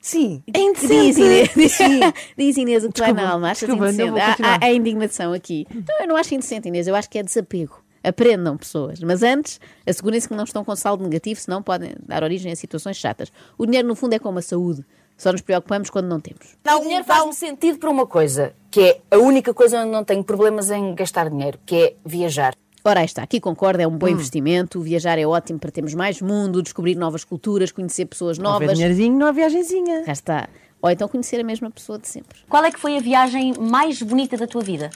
Sim. 0.00 0.42
é 0.48 0.50
Diz 0.52 0.62
indecente. 0.88 1.20
Inês, 1.20 2.14
diz 2.36 2.56
Inês 2.56 2.84
o 2.84 2.92
que 2.92 3.00
vai 3.00 3.12
na 3.12 3.30
alma, 3.30 3.50
achas 3.52 3.68
desculpa, 3.68 3.90
indecente. 3.92 4.42
há 4.60 4.72
indignação 4.72 5.32
aqui. 5.32 5.64
Então, 5.72 5.96
eu 6.00 6.08
não 6.08 6.16
acho 6.16 6.34
indecente, 6.34 6.68
Inês, 6.68 6.86
eu 6.88 6.94
acho 6.96 7.08
que 7.08 7.18
é 7.18 7.22
desapego. 7.22 7.80
Aprendam, 8.04 8.56
pessoas. 8.56 9.00
Mas 9.00 9.22
antes, 9.22 9.60
assegurem-se 9.86 10.28
que 10.28 10.34
não 10.34 10.44
estão 10.44 10.64
com 10.64 10.74
saldo 10.74 11.04
negativo, 11.04 11.40
senão 11.40 11.62
podem 11.62 11.92
dar 12.06 12.22
origem 12.22 12.50
a 12.52 12.56
situações 12.56 12.96
chatas. 12.96 13.32
O 13.56 13.64
dinheiro, 13.66 13.86
no 13.86 13.94
fundo, 13.94 14.14
é 14.14 14.18
como 14.18 14.38
a 14.38 14.42
saúde. 14.42 14.84
Só 15.16 15.30
nos 15.30 15.40
preocupamos 15.42 15.88
quando 15.90 16.08
não 16.08 16.20
temos. 16.20 16.56
o 16.66 16.80
dinheiro 16.80 17.04
faz-me 17.04 17.32
sentido 17.34 17.78
para 17.78 17.90
uma 17.90 18.06
coisa, 18.06 18.54
que 18.70 18.80
é 18.80 19.00
a 19.10 19.18
única 19.18 19.54
coisa 19.54 19.80
onde 19.82 19.90
não 19.92 20.02
tenho 20.02 20.24
problemas 20.24 20.70
em 20.70 20.94
gastar 20.94 21.28
dinheiro, 21.30 21.58
que 21.64 21.76
é 21.76 21.94
viajar. 22.04 22.54
Ora, 22.84 22.98
aí 23.00 23.06
está, 23.06 23.22
aqui 23.22 23.38
concordo, 23.38 23.80
é 23.80 23.86
um 23.86 23.92
Hum. 23.92 23.98
bom 23.98 24.08
investimento. 24.08 24.80
Viajar 24.80 25.16
é 25.18 25.24
ótimo 25.24 25.60
para 25.60 25.70
termos 25.70 25.94
mais 25.94 26.20
mundo, 26.20 26.60
descobrir 26.60 26.96
novas 26.96 27.22
culturas, 27.22 27.70
conhecer 27.70 28.06
pessoas 28.06 28.38
Não 28.38 28.50
novas. 28.50 28.72
dinheirinho, 28.76 29.16
não 29.16 29.28
há 29.28 29.32
viagenzinha. 29.32 30.02
Cá 30.02 30.12
está. 30.12 30.48
Ou 30.80 30.90
então 30.90 31.06
conhecer 31.06 31.38
a 31.38 31.44
mesma 31.44 31.70
pessoa 31.70 31.96
de 31.96 32.08
sempre. 32.08 32.40
Qual 32.48 32.64
é 32.64 32.72
que 32.72 32.80
foi 32.80 32.96
a 32.96 33.00
viagem 33.00 33.54
mais 33.56 34.02
bonita 34.02 34.36
da 34.36 34.48
tua 34.48 34.62
vida? 34.62 34.90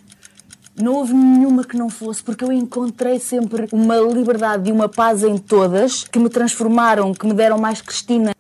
Não 0.80 0.94
houve 0.94 1.14
nenhuma 1.14 1.64
que 1.64 1.76
não 1.76 1.88
fosse, 1.88 2.22
porque 2.22 2.44
eu 2.44 2.52
encontrei 2.52 3.18
sempre 3.18 3.66
uma 3.72 3.96
liberdade 3.96 4.68
e 4.68 4.72
uma 4.72 4.88
paz 4.88 5.22
em 5.24 5.38
todas 5.38 6.04
que 6.04 6.18
me 6.18 6.28
transformaram, 6.28 7.14
que 7.14 7.26
me 7.26 7.32
deram 7.32 7.56
mais 7.58 7.80
Cristina. 7.80 8.32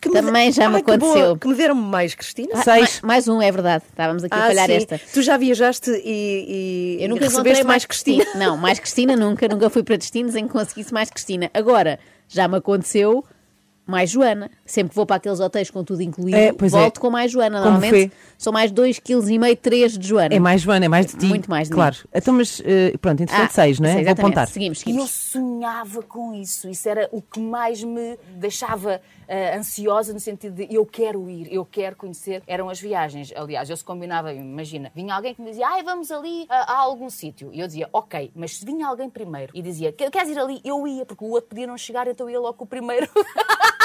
Que 0.00 0.10
Também 0.10 0.52
já 0.52 0.68
me 0.68 0.76
Ai, 0.76 0.82
que 0.82 0.96
boa, 0.96 1.10
aconteceu. 1.12 1.36
Que 1.36 1.48
me 1.48 1.54
deram 1.54 1.74
mais, 1.74 2.14
Cristina. 2.14 2.50
Ah, 2.54 2.62
Seis. 2.62 3.00
ma- 3.02 3.08
mais 3.08 3.26
um, 3.26 3.42
é 3.42 3.50
verdade. 3.50 3.82
Estávamos 3.90 4.22
aqui 4.22 4.32
a 4.34 4.44
Ah, 4.44 4.46
falhar 4.46 4.66
sim. 4.66 4.74
esta. 4.74 5.00
Tu 5.12 5.22
já 5.22 5.36
viajaste 5.36 5.90
e, 6.04 6.96
e 7.00 7.02
Eu 7.04 7.08
nunca 7.08 7.24
recebeste 7.24 7.64
mais 7.64 7.84
Cristina. 7.84 8.24
Não, 8.36 8.56
mais 8.56 8.78
Cristina 8.78 9.16
nunca. 9.16 9.48
Nunca 9.48 9.68
fui 9.68 9.82
para 9.82 9.96
destinos 9.96 10.36
em 10.36 10.46
que 10.46 10.52
conseguisse 10.52 10.92
mais 10.94 11.10
Cristina. 11.10 11.50
Agora, 11.52 11.98
já 12.28 12.46
me 12.46 12.56
aconteceu 12.58 13.24
mais 13.90 14.10
Joana. 14.10 14.50
Sempre 14.66 14.90
que 14.90 14.96
vou 14.96 15.06
para 15.06 15.16
aqueles 15.16 15.40
hotéis 15.40 15.70
com 15.70 15.82
tudo 15.82 16.02
incluído, 16.02 16.36
É, 16.36 16.52
pois 16.52 16.72
é. 16.74 16.78
volto 16.78 17.00
com 17.00 17.10
mais 17.10 17.30
Joana. 17.32 17.58
Como 17.62 17.70
Normalmente 17.72 18.12
são 18.36 18.52
mais 18.52 18.70
2,5 18.70 19.00
kg, 19.02 19.56
3 19.56 19.98
de 19.98 20.06
Joana. 20.06 20.34
É 20.34 20.38
mais 20.38 20.60
Joana, 20.60 20.84
é 20.84 20.88
mais 20.88 21.06
de 21.06 21.16
ti. 21.16 21.26
Muito 21.26 21.48
mais 21.50 21.68
de 21.68 21.74
Claro. 21.74 21.96
mim. 21.96 22.10
Então, 22.14 22.34
mas 22.34 22.62
eh, 22.64 22.94
pronto, 23.00 23.22
interessante, 23.22 23.52
seis, 23.54 23.80
não 23.80 23.88
é? 23.88 24.02
Vou 24.02 24.12
apontar. 24.12 24.46
Seguimos, 24.48 24.78
E 24.78 24.82
eu 24.82 24.84
seguimos. 24.84 25.10
sonhava 25.10 26.02
com 26.02 26.34
isso. 26.34 26.68
Isso 26.68 26.88
era 26.88 27.08
o 27.12 27.22
que 27.22 27.40
mais 27.40 27.82
me 27.82 28.18
deixava 28.36 29.00
ah, 29.28 29.56
ansiosa 29.58 30.12
no 30.12 30.20
sentido 30.20 30.54
de 30.54 30.74
eu 30.74 30.84
quero 30.86 31.28
ir, 31.30 31.52
eu 31.52 31.64
quero 31.64 31.96
conhecer. 31.96 32.42
Eram 32.46 32.68
as 32.68 32.80
viagens. 32.80 33.32
Aliás, 33.34 33.68
eu 33.70 33.76
se 33.76 33.84
combinava, 33.84 34.32
imagina, 34.32 34.90
vinha 34.94 35.14
alguém 35.14 35.34
que 35.34 35.40
me 35.42 35.50
dizia, 35.50 35.66
ai, 35.68 35.82
vamos 35.82 36.10
ali 36.10 36.46
a, 36.48 36.72
a 36.72 36.76
algum 36.78 37.08
sítio. 37.10 37.50
E 37.52 37.60
eu 37.60 37.66
dizia, 37.66 37.88
ok, 37.92 38.30
mas 38.34 38.58
se 38.58 38.64
vinha 38.64 38.86
alguém 38.86 39.08
primeiro 39.10 39.52
e 39.54 39.62
dizia, 39.62 39.92
"Que- 39.92 40.10
queres 40.10 40.28
ir 40.30 40.38
ali? 40.38 40.60
Eu 40.64 40.86
ia, 40.86 41.04
porque 41.06 41.24
o 41.24 41.28
outro 41.30 41.48
podia 41.50 41.66
não 41.66 41.76
chegar, 41.76 42.06
então 42.08 42.26
eu 42.28 42.32
ia 42.34 42.40
logo 42.40 42.54
com 42.54 42.64
o 42.64 42.66
primeiro. 42.66 43.08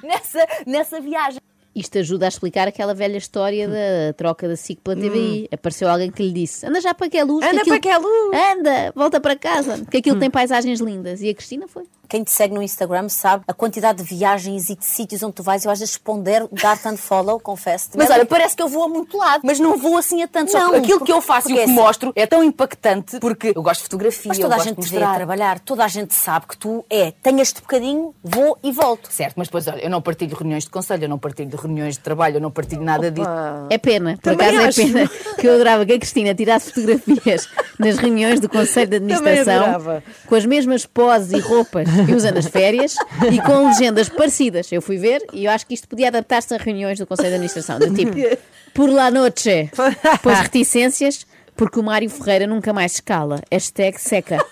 nessa, 0.06 0.46
nessa 0.66 1.00
viagem. 1.00 1.40
Isto 1.74 1.98
ajuda 1.98 2.24
a 2.24 2.28
explicar 2.28 2.66
aquela 2.66 2.92
velha 2.92 3.16
história 3.16 3.68
da 3.68 4.12
troca 4.16 4.48
da 4.48 4.56
SIC 4.56 4.80
pela 4.80 4.96
TVI. 4.96 5.48
Apareceu 5.52 5.88
alguém 5.88 6.10
que 6.10 6.22
lhe 6.24 6.32
disse: 6.32 6.66
anda 6.66 6.80
já 6.80 6.92
para 6.92 7.08
que 7.08 7.16
é 7.16 7.22
luz. 7.22 7.44
que 7.44 7.50
Anda 7.50 7.60
aquilo- 7.60 7.74
para 7.76 7.80
que 7.80 7.88
é 7.88 7.98
luz." 7.98 8.36
Anda, 8.58 8.92
volta 8.96 9.20
para 9.20 9.36
casa, 9.36 9.84
que 9.88 9.98
aquilo 9.98 10.18
tem 10.18 10.30
paisagens 10.30 10.80
lindas. 10.80 11.20
E 11.22 11.28
a 11.28 11.34
Cristina 11.34 11.68
foi. 11.68 11.84
Quem 12.08 12.24
te 12.24 12.30
segue 12.30 12.54
no 12.54 12.62
Instagram 12.62 13.08
sabe 13.08 13.44
a 13.46 13.52
quantidade 13.52 14.02
de 14.02 14.04
viagens 14.08 14.70
e 14.70 14.76
de 14.76 14.84
sítios 14.84 15.22
onde 15.22 15.34
tu 15.34 15.42
vais. 15.42 15.64
Eu 15.64 15.70
às 15.70 15.78
vezes 15.80 15.98
ponder, 15.98 16.46
dar-te 16.52 16.88
unfollow, 16.88 17.38
confesso. 17.40 17.90
Mas 17.96 18.08
olha, 18.10 18.24
parece 18.24 18.56
que 18.56 18.62
eu 18.62 18.68
vou 18.68 18.82
a 18.84 18.88
muito 18.88 19.16
lado, 19.16 19.42
mas 19.44 19.60
não 19.60 19.76
vou 19.76 19.96
assim 19.98 20.22
a 20.22 20.28
tanto. 20.28 20.50
Só 20.50 20.58
Não, 20.58 20.70
que 20.70 20.76
aquilo 20.78 20.98
porque- 21.00 21.12
que 21.12 21.16
eu 21.16 21.20
faço 21.20 21.48
e 21.48 21.52
o 21.52 21.54
que 21.56 21.60
é 21.60 21.64
assim. 21.64 21.72
mostro 21.74 22.12
é 22.16 22.26
tão 22.26 22.42
impactante 22.42 23.18
porque 23.20 23.52
eu 23.54 23.62
gosto 23.62 23.78
de 23.80 23.84
fotografia, 23.84 24.28
Mas 24.28 24.38
eu 24.38 24.42
toda 24.44 24.54
a 24.54 24.58
gosto 24.58 24.68
gente 24.68 24.80
te 24.86 24.90
vê 24.90 25.02
a 25.02 25.14
trabalhar, 25.14 25.58
toda 25.60 25.84
a 25.84 25.88
gente 25.88 26.14
sabe 26.14 26.46
que 26.46 26.56
tu 26.56 26.84
é, 26.88 27.12
tenho 27.22 27.40
este 27.40 27.60
bocadinho, 27.60 28.14
vou 28.24 28.58
e 28.62 28.72
volto. 28.72 29.08
Certo, 29.12 29.34
mas 29.36 29.48
depois, 29.48 29.66
olha, 29.68 29.80
eu 29.84 29.90
não 29.90 30.00
partilho 30.00 30.36
reuniões 30.36 30.64
de 30.64 30.70
conselho, 30.70 31.04
eu 31.04 31.08
não 31.08 31.18
partilho 31.18 31.48
de 31.50 31.56
reuniões 31.56 31.94
de 31.94 32.00
trabalho, 32.00 32.36
eu 32.36 32.40
não 32.40 32.50
partilho 32.50 32.82
nada 32.82 33.10
disso. 33.10 33.28
É 33.70 33.76
pena, 33.78 34.14
por 34.16 34.22
Também 34.22 34.48
acaso 34.48 34.68
acho. 34.68 34.80
é 34.80 34.84
pena 34.84 35.10
que 35.38 35.46
eu 35.46 35.54
adorava 35.54 35.84
que 35.86 35.92
a 35.92 35.98
Cristina 35.98 36.34
tirasse 36.34 36.72
fotografias 36.72 37.48
nas 37.78 37.96
reuniões 37.98 38.40
do 38.40 38.48
Conselho 38.48 38.88
de 38.88 38.96
Administração 38.96 39.54
adorava. 39.64 40.02
com 40.26 40.34
as 40.34 40.46
mesmas 40.46 40.86
poses 40.86 41.32
e 41.32 41.38
roupas 41.40 41.86
que 42.04 42.14
usa 42.14 42.30
nas 42.32 42.46
férias 42.46 42.94
e 43.30 43.40
com 43.40 43.68
legendas 43.68 44.08
parecidas. 44.08 44.70
Eu 44.72 44.82
fui 44.82 44.98
ver 44.98 45.22
e 45.32 45.44
eu 45.44 45.50
acho 45.50 45.66
que 45.66 45.74
isto 45.74 45.88
podia 45.88 46.08
adaptar-se 46.08 46.54
a 46.54 46.58
reuniões 46.58 46.98
do 46.98 47.06
Conselho 47.06 47.30
de 47.30 47.34
Administração, 47.34 47.78
do 47.78 47.92
tipo, 47.94 48.12
por 48.74 48.88
la 48.88 49.10
noche, 49.10 49.70
pois 50.22 50.38
reticências, 50.38 51.26
porque 51.56 51.78
o 51.78 51.82
Mário 51.82 52.08
Ferreira 52.08 52.46
nunca 52.46 52.72
mais 52.72 52.94
escala. 52.94 53.40
Hashtag 53.50 54.00
seca. 54.00 54.44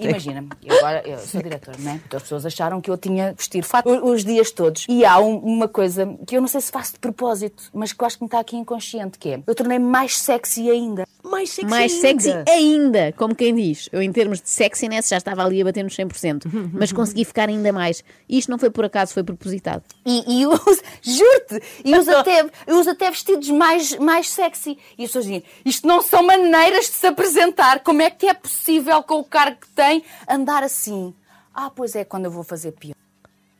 Imagina, 0.00 0.46
eu 0.64 0.76
agora 0.78 1.02
eu 1.06 1.18
sou 1.18 1.42
diretor, 1.42 1.74
não 1.78 1.92
é? 1.92 2.00
Então 2.06 2.16
as 2.16 2.22
pessoas 2.22 2.46
acharam 2.46 2.80
que 2.80 2.90
eu 2.90 2.96
tinha 2.96 3.30
que 3.32 3.38
vestir 3.38 3.62
fato 3.62 3.88
os 3.90 4.24
dias 4.24 4.50
todos. 4.50 4.86
E 4.88 5.04
há 5.04 5.18
um- 5.18 5.38
uma 5.38 5.68
coisa 5.68 6.16
que 6.26 6.36
eu 6.36 6.40
não 6.40 6.48
sei 6.48 6.60
se 6.60 6.70
faço 6.72 6.94
de 6.94 6.98
propósito, 6.98 7.64
mas 7.72 7.92
que 7.92 8.02
eu 8.02 8.06
acho 8.06 8.16
que 8.18 8.22
me 8.24 8.26
está 8.28 8.40
aqui 8.40 8.56
inconsciente, 8.56 9.18
que 9.18 9.28
é 9.30 9.40
eu 9.46 9.54
tornei-me 9.54 9.84
mais 9.86 10.18
sexy 10.18 10.70
ainda. 10.70 11.06
Mais 11.24 11.50
sexy 11.50 11.68
mais 11.70 11.92
ainda. 11.92 12.22
sexy 12.22 12.50
ainda, 12.50 13.12
como 13.16 13.34
quem 13.34 13.54
diz. 13.54 13.88
Eu, 13.92 14.00
em 14.00 14.12
termos 14.12 14.40
de 14.40 14.48
sexiness, 14.48 15.08
já 15.08 15.16
estava 15.16 15.44
ali 15.44 15.60
a 15.60 15.64
bater 15.64 15.82
nos 15.82 15.94
100%, 15.96 16.44
mas 16.72 16.92
consegui 16.92 17.24
ficar 17.24 17.48
ainda 17.48 17.72
mais. 17.72 18.02
Isto 18.28 18.50
não 18.50 18.58
foi 18.58 18.70
por 18.70 18.84
acaso, 18.84 19.12
foi 19.12 19.24
propositado. 19.24 19.82
E, 20.04 20.24
e 20.38 20.42
eu 20.42 20.50
uso, 20.52 20.80
juro-te, 21.02 21.62
e 21.84 21.96
uso 21.98 22.10
até, 22.14 22.46
eu 22.66 22.78
uso 22.78 22.90
até 22.90 23.10
vestidos 23.10 23.48
mais, 23.50 23.96
mais 23.98 24.28
sexy. 24.30 24.78
E 24.96 25.02
as 25.04 25.08
pessoas 25.08 25.24
dizem, 25.24 25.42
isto 25.64 25.86
não 25.86 26.00
são 26.00 26.22
maneiras 26.22 26.86
de 26.86 26.92
se 26.92 27.06
apresentar. 27.06 27.80
Como 27.80 28.02
é 28.02 28.08
que 28.10 28.26
é 28.28 28.34
possível, 28.34 29.02
com 29.02 29.16
o 29.18 29.24
cargo 29.24 29.56
que 29.60 29.68
tem, 29.76 30.02
andar 30.28 30.62
assim? 30.62 31.14
Ah, 31.54 31.70
pois 31.70 31.94
é, 31.94 32.04
quando 32.04 32.24
eu 32.24 32.30
vou 32.30 32.42
fazer 32.42 32.72
pior. 32.72 32.96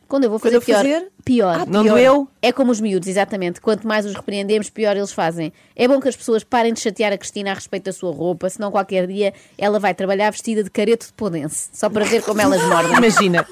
Quando 0.08 0.25
eu 0.25 0.30
vou 0.30 0.38
fazer 0.38 0.56
eu 0.56 0.62
pior, 0.62 0.76
fazer? 0.76 1.08
pior. 1.25 1.66
Não 1.66 1.85
doeu? 1.85 2.28
É 2.40 2.52
como 2.52 2.70
os 2.70 2.80
miúdos, 2.80 3.08
exatamente. 3.08 3.61
Quanto 3.61 3.87
mais 3.87 4.06
os 4.06 4.14
repreendemos, 4.14 4.70
pior 4.70 4.96
eles 4.96 5.12
fazem. 5.12 5.52
É 5.75 5.88
bom 5.88 6.00
que 6.00 6.08
as 6.08 6.14
pessoas 6.14 6.44
parem 6.44 6.73
de 6.73 6.80
chatear 6.80 7.12
a 7.12 7.18
Cristina 7.18 7.50
a 7.50 7.54
respeito 7.54 7.85
da 7.85 7.92
sua 7.92 8.12
roupa, 8.12 8.49
senão 8.49 8.70
qualquer 8.70 9.06
dia 9.08 9.35
ela 9.58 9.80
vai 9.80 9.94
trabalhar 9.94 10.30
vestida 10.30 10.62
de 10.62 10.70
careto 10.70 11.06
de 11.06 11.12
podense, 11.12 11.68
só 11.73 11.90
para 11.90 12.04
ver 12.04 12.23
como 12.23 12.40
elas 12.40 12.62
mordem. 12.62 12.96
Imagina. 12.96 13.46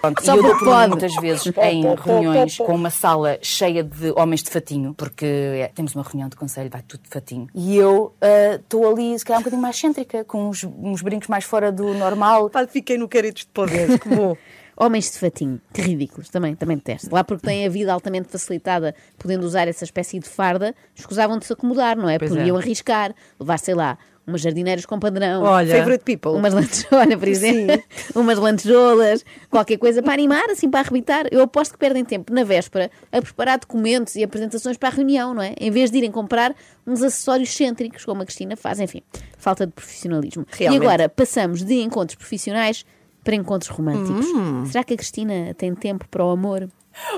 Pronto, 0.00 0.24
Só 0.24 0.34
e 0.34 0.38
eu 0.38 0.42
dou 0.42 0.58
por 0.58 0.88
muitas 0.88 1.14
vezes 1.16 1.52
em 1.62 1.82
reuniões 1.94 2.56
com 2.58 2.74
uma 2.74 2.90
sala 2.90 3.38
cheia 3.42 3.82
de 3.82 4.12
homens 4.16 4.42
de 4.42 4.50
fatinho, 4.50 4.94
porque 4.94 5.26
é, 5.26 5.70
temos 5.74 5.94
uma 5.94 6.04
reunião 6.04 6.28
de 6.28 6.36
conselho, 6.36 6.70
vai 6.70 6.82
tudo 6.82 7.02
de 7.02 7.08
fatinho. 7.08 7.48
E 7.54 7.76
eu 7.76 8.14
ah, 8.20 8.56
estou 8.56 8.90
ali, 8.90 9.18
se 9.18 9.24
calhar, 9.24 9.40
um 9.40 9.42
bocadinho 9.42 9.62
mais 9.62 9.76
excêntrica, 9.76 10.24
com 10.24 10.48
uns, 10.48 10.64
uns 10.64 11.02
brincos 11.02 11.28
mais 11.28 11.44
fora 11.44 11.70
do 11.70 11.94
normal. 11.94 12.50
Pá, 12.50 12.66
fiquei 12.66 12.96
no 12.98 13.08
caretos 13.08 13.42
de 13.42 13.48
poder. 13.48 13.98
Que 13.98 14.08
bom. 14.08 14.36
Homens 14.80 15.10
de 15.10 15.18
fatinho, 15.18 15.60
que 15.72 15.82
ridículos, 15.82 16.28
também, 16.28 16.54
também 16.54 16.76
detesto. 16.76 17.12
Lá 17.12 17.24
porque 17.24 17.44
têm 17.44 17.66
a 17.66 17.68
vida 17.68 17.92
altamente 17.92 18.28
facilitada, 18.28 18.94
podendo 19.18 19.44
usar 19.44 19.66
essa 19.66 19.82
espécie 19.82 20.20
de 20.20 20.28
farda, 20.28 20.72
escusavam 20.94 21.36
de 21.36 21.46
se 21.46 21.52
acomodar, 21.52 21.96
não 21.96 22.08
é? 22.08 22.16
Pois 22.16 22.30
Podiam 22.30 22.56
é. 22.56 22.60
arriscar, 22.60 23.12
levar, 23.40 23.58
sei 23.58 23.74
lá, 23.74 23.98
umas 24.28 24.40
jardineiras 24.40 24.86
com 24.86 25.00
padrão. 25.00 25.42
Olha. 25.42 25.78
Favorite 25.78 26.04
people. 26.04 26.30
Umas 26.30 26.52
lantejoulas, 26.52 27.16
por 27.18 27.28
exemplo, 27.28 27.82
umas 28.14 28.38
lantejoulas, 28.38 29.24
qualquer 29.50 29.78
coisa 29.78 30.02
para 30.02 30.12
animar, 30.12 30.48
assim, 30.50 30.70
para 30.70 30.80
arrebitar. 30.80 31.26
Eu 31.32 31.42
aposto 31.42 31.72
que 31.72 31.78
perdem 31.78 32.04
tempo 32.04 32.32
na 32.32 32.44
véspera 32.44 32.90
a 33.10 33.20
preparar 33.20 33.58
documentos 33.58 34.14
e 34.14 34.22
apresentações 34.22 34.76
para 34.76 34.90
a 34.90 34.92
reunião, 34.92 35.34
não 35.34 35.42
é? 35.42 35.54
Em 35.58 35.70
vez 35.70 35.90
de 35.90 35.98
irem 35.98 36.12
comprar 36.12 36.54
uns 36.86 37.02
acessórios 37.02 37.50
cêntricos, 37.50 38.04
como 38.04 38.22
a 38.22 38.24
Cristina 38.24 38.54
faz, 38.54 38.78
enfim, 38.78 39.02
falta 39.38 39.66
de 39.66 39.72
profissionalismo. 39.72 40.46
Realmente. 40.50 40.82
E 40.82 40.86
agora 40.86 41.08
passamos 41.08 41.64
de 41.64 41.80
encontros 41.80 42.14
profissionais 42.14 42.84
para 43.28 43.36
encontros 43.36 43.70
românticos. 43.70 44.24
Hum. 44.24 44.64
Será 44.64 44.82
que 44.82 44.94
a 44.94 44.96
Cristina 44.96 45.52
tem 45.52 45.74
tempo 45.74 46.08
para 46.08 46.24
o 46.24 46.30
amor? 46.30 46.66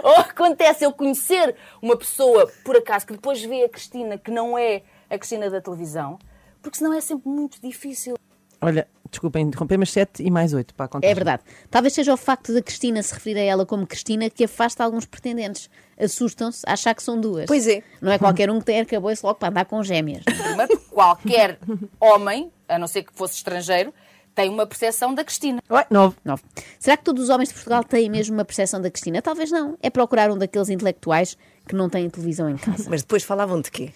Ou 0.02 0.16
acontece 0.16 0.84
eu 0.84 0.92
conhecer 0.92 1.54
uma 1.80 1.96
pessoa, 1.96 2.50
por 2.64 2.74
acaso, 2.74 3.06
que 3.06 3.12
depois 3.12 3.40
vê 3.44 3.62
a 3.62 3.68
Cristina, 3.68 4.18
que 4.18 4.28
não 4.28 4.58
é 4.58 4.82
a 5.08 5.16
Cristina 5.16 5.48
da 5.48 5.60
televisão, 5.60 6.18
porque 6.60 6.78
senão 6.78 6.92
é 6.92 7.00
sempre 7.00 7.28
muito 7.28 7.62
difícil. 7.62 8.16
Olha, 8.60 8.88
desculpem 9.08 9.46
interromper, 9.46 9.78
mas 9.78 9.92
7 9.92 10.20
e 10.20 10.32
mais 10.32 10.52
8 10.52 10.74
para 10.74 10.88
contar. 10.88 11.06
É 11.06 11.14
verdade. 11.14 11.44
Talvez 11.70 11.94
seja 11.94 12.12
o 12.12 12.16
facto 12.16 12.52
da 12.52 12.60
Cristina 12.60 13.00
se 13.04 13.14
referir 13.14 13.38
a 13.38 13.44
ela 13.44 13.64
como 13.64 13.86
Cristina 13.86 14.28
que 14.28 14.42
afasta 14.42 14.82
alguns 14.82 15.06
pretendentes. 15.06 15.70
Assustam-se 15.96 16.64
a 16.66 16.72
achar 16.72 16.92
que 16.92 17.04
são 17.04 17.20
duas. 17.20 17.46
Pois 17.46 17.68
é. 17.68 17.84
Não 18.02 18.10
é 18.10 18.18
qualquer 18.18 18.50
um 18.50 18.58
que 18.58 18.64
tem 18.64 18.80
arcabouço 18.80 19.24
logo 19.24 19.38
para 19.38 19.50
andar 19.50 19.64
com 19.64 19.80
gêmeas. 19.84 20.24
Primeiro, 20.24 20.76
qualquer 20.90 21.60
homem, 22.00 22.50
a 22.68 22.80
não 22.80 22.88
ser 22.88 23.04
que 23.04 23.12
fosse 23.14 23.36
estrangeiro, 23.36 23.94
tem 24.40 24.48
uma 24.48 24.66
percepção 24.66 25.14
da 25.14 25.22
Cristina. 25.22 25.62
Ué, 25.70 25.86
9. 25.90 26.16
Nove. 26.24 26.42
Será 26.78 26.96
que 26.96 27.04
todos 27.04 27.24
os 27.24 27.28
homens 27.28 27.50
de 27.50 27.54
Portugal 27.54 27.84
têm 27.84 28.08
mesmo 28.08 28.34
uma 28.34 28.44
percepção 28.44 28.80
da 28.80 28.90
Cristina? 28.90 29.20
Talvez 29.20 29.50
não. 29.50 29.76
É 29.82 29.90
procurar 29.90 30.30
um 30.30 30.38
daqueles 30.38 30.70
intelectuais 30.70 31.36
que 31.66 31.74
não 31.74 31.90
têm 31.90 32.08
televisão 32.08 32.48
em 32.48 32.56
casa. 32.56 32.88
Mas 32.88 33.02
depois 33.02 33.22
falavam 33.22 33.60
de 33.60 33.70
quê? 33.70 33.92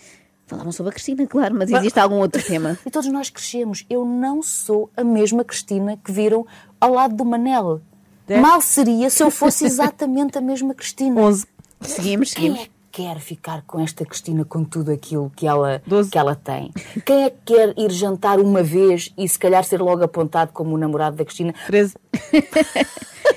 Falavam 0.47 0.71
sobre 0.71 0.91
a 0.91 0.93
Cristina, 0.93 1.27
claro, 1.27 1.55
mas 1.55 1.71
existe 1.71 1.99
algum 1.99 2.17
outro 2.17 2.43
tema? 2.43 2.79
E 2.85 2.91
todos 2.93 3.11
nós 3.11 3.31
crescemos. 3.31 3.87
Eu 3.89 4.05
não 4.05 4.43
sou 4.43 4.91
a 4.95 5.03
mesma 5.03 5.43
Cristina 5.43 5.99
que 6.05 6.13
viram 6.13 6.47
ao 6.79 6.93
lado 6.93 7.15
do 7.15 7.25
Manel. 7.25 7.81
É? 8.29 8.39
Mal 8.39 8.61
seria 8.61 9.09
se 9.09 9.23
eu 9.23 9.31
fosse 9.31 9.65
exatamente 9.65 10.37
a 10.37 10.43
mesma 10.43 10.75
Cristina. 10.75 11.19
11. 11.19 11.47
Seguimos, 11.81 12.35
Quem 12.35 12.51
seguimos. 12.51 12.74
É 13.03 13.07
que 13.07 13.15
quer 13.15 13.19
ficar 13.21 13.63
com 13.67 13.81
esta 13.81 14.05
Cristina 14.05 14.45
com 14.45 14.65
tudo 14.65 14.93
aquilo 14.93 15.31
que 15.35 15.47
ela, 15.47 15.83
Doze. 15.87 16.11
que 16.11 16.19
ela 16.19 16.35
tem? 16.35 16.71
Quem 17.05 17.25
é 17.25 17.31
que 17.31 17.37
quer 17.55 17.75
ir 17.77 17.91
jantar 17.91 18.39
uma 18.39 18.63
vez 18.63 19.13
e 19.19 19.29
se 19.29 19.39
calhar 19.39 19.65
ser 19.65 19.81
logo 19.81 20.05
apontado 20.05 20.53
como 20.53 20.75
o 20.75 20.79
namorado 20.79 21.17
da 21.17 21.25
Cristina? 21.25 21.53
13. 21.67 21.95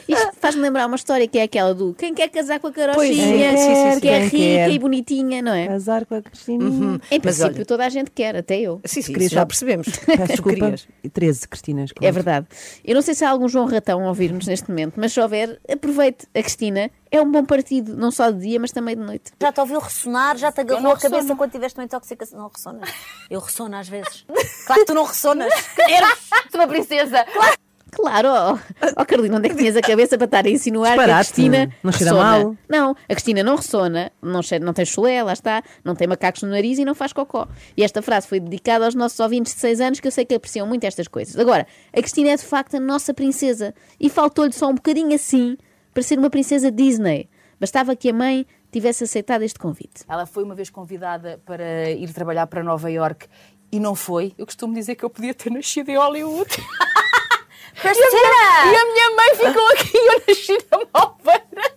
Isto 0.08 0.32
faz-me 0.40 0.62
lembrar 0.62 0.86
uma 0.88 0.96
história 0.96 1.28
que 1.28 1.38
é 1.38 1.44
aquela 1.44 1.74
do 1.74 1.94
quem 1.94 2.14
quer 2.14 2.30
casar 2.30 2.60
com 2.60 2.68
a 2.68 2.72
carochinha, 2.72 3.52
é, 3.52 4.00
que 4.00 4.08
é 4.08 4.20
rica 4.24 4.38
quer. 4.38 4.70
e 4.72 4.80
bonitinha, 4.80 5.42
não 5.42 5.54
é? 5.54 5.68
Casar 5.68 6.06
com 6.06 6.16
a 6.16 6.22
Cristina. 6.22 6.64
Em 6.66 7.00
Mas 7.12 7.20
princípio, 7.22 7.56
olha- 7.58 7.66
toda 7.66 7.86
a 7.86 7.90
gente 7.90 8.12
quer, 8.12 8.36
até 8.36 8.60
eu. 8.60 8.80
Sim, 8.86 9.02
sim, 9.02 9.14
isso 9.18 9.34
já 9.36 9.46
percebemos. 9.46 9.88
Peço 10.06 10.28
desculpa. 10.28 10.60
querias. 10.60 10.88
E 11.04 11.10
13 11.10 11.48
Cristinas. 11.48 11.92
É 12.02 12.12
verdade. 12.12 12.48
Eu 12.86 12.96
não 12.96 13.02
sei 13.02 13.14
se 13.16 13.26
há 13.26 13.30
algum 13.30 13.48
João 13.50 13.66
Ratão 13.66 14.04
a 14.04 14.08
ouvir-nos 14.08 14.48
neste 14.48 14.70
momento, 14.70 14.94
mas 14.98 15.12
se 15.14 15.20
houver, 15.20 15.60
aproveite. 15.70 16.26
A 16.34 16.42
Cristina 16.42 16.90
é 17.12 17.22
um 17.22 17.32
bom 17.32 17.46
partido, 17.46 17.96
não 17.96 18.12
só 18.12 18.30
de 18.32 18.40
dia, 18.40 18.60
mas 18.60 18.72
também 18.72 18.96
de 18.96 19.04
noite. 19.04 19.32
Já 19.42 19.52
te 19.52 19.60
ouviu 19.60 19.80
ressonar, 19.80 20.38
já 20.38 20.52
te 20.52 20.62
agarrou 20.62 20.92
a 20.92 20.98
cabeça 20.98 21.36
quando 21.36 21.52
tiveste 21.52 21.80
uma 21.80 21.86
intoxicação. 21.86 22.40
Não 22.40 22.50
ressonas. 22.50 22.90
Eu 23.30 23.40
ressono 23.40 23.76
às 23.76 23.88
vezes. 23.88 24.26
Claro 24.66 24.82
que 24.82 24.88
tu 24.88 24.94
não 24.94 25.06
ressonas. 25.06 25.54
Sou 26.52 26.60
uma 26.60 26.68
princesa! 26.68 27.26
Claro, 27.92 28.30
ó 28.30 28.58
oh, 28.98 29.06
Carolina, 29.06 29.38
onde 29.38 29.48
é 29.48 29.50
que 29.50 29.56
tinhas 29.56 29.76
a 29.76 29.82
cabeça 29.82 30.18
para 30.18 30.26
estar 30.26 30.46
a 30.46 30.50
insinuar 30.50 30.94
que 30.94 31.00
a. 31.00 31.16
Cristina 31.16 31.72
Não 31.82 31.92
cheira 31.92 32.12
ressona? 32.12 32.44
mal. 32.44 32.56
Não, 32.70 32.92
a 32.92 33.14
Cristina 33.14 33.44
não 33.44 33.56
ressona, 33.56 34.12
não, 34.22 34.44
cheira, 34.44 34.64
não 34.64 34.74
tem 34.74 34.86
chulé, 34.86 35.24
lá 35.24 35.34
está, 35.34 35.64
não 35.84 35.96
tem 35.96 36.08
macacos 36.08 36.44
no 36.44 36.50
nariz 36.50 36.78
e 36.78 36.86
não 36.86 36.94
faz 36.94 37.14
cocó. 37.14 37.48
E 37.76 37.84
esta 37.84 38.02
frase 38.02 38.28
foi 38.28 38.40
dedicada 38.40 38.86
aos 38.86 38.94
nossos 38.94 39.20
ouvintes 39.20 39.54
de 39.56 39.62
6 39.62 39.82
anos 39.82 40.00
que 40.00 40.08
eu 40.08 40.12
sei 40.12 40.26
que 40.26 40.36
apreciam 40.36 40.68
muito 40.68 40.84
estas 40.84 41.08
coisas. 41.08 41.38
Agora, 41.40 41.66
a 41.92 41.98
Cristina 42.02 42.32
é 42.32 42.36
de 42.36 42.44
facto 42.44 42.76
a 42.76 42.80
nossa 42.80 43.14
princesa 43.14 43.74
e 44.00 44.10
faltou-lhe 44.10 44.54
só 44.54 44.68
um 44.68 44.76
bocadinho 44.76 45.16
assim 45.16 45.58
para 45.98 46.04
ser 46.04 46.20
uma 46.20 46.30
princesa 46.30 46.70
Disney. 46.72 47.28
Bastava 47.60 47.96
que 47.96 48.08
a 48.08 48.14
mãe 48.14 48.46
tivesse 48.72 49.04
aceitado 49.04 49.42
este 49.42 49.58
convite. 49.58 50.04
Ela 50.08 50.28
foi 50.28 50.44
uma 50.44 50.54
vez 50.54 50.70
convidada 50.70 51.42
para 51.44 51.90
ir 51.90 52.14
trabalhar 52.14 52.46
para 52.46 52.62
Nova 52.64 52.92
York 52.92 53.26
e 53.72 53.80
não 53.80 53.96
foi. 53.96 54.32
Eu 54.38 54.46
costumo 54.46 54.76
dizer 54.76 54.94
que 54.94 55.04
eu 55.04 55.10
podia 55.10 55.34
ter 55.34 55.50
nascido 55.52 55.90
em 55.90 55.98
Hollywood. 55.98 56.52
Cristina! 57.82 58.72
E 58.72 58.76
a 58.76 58.86
minha 58.86 59.10
mãe 59.16 59.36
ficou 59.38 59.68
aqui 59.70 59.98
e 59.98 60.08
eu 60.08 60.22
nasci 60.28 60.58
na 60.72 60.80
Malveira. 60.94 61.72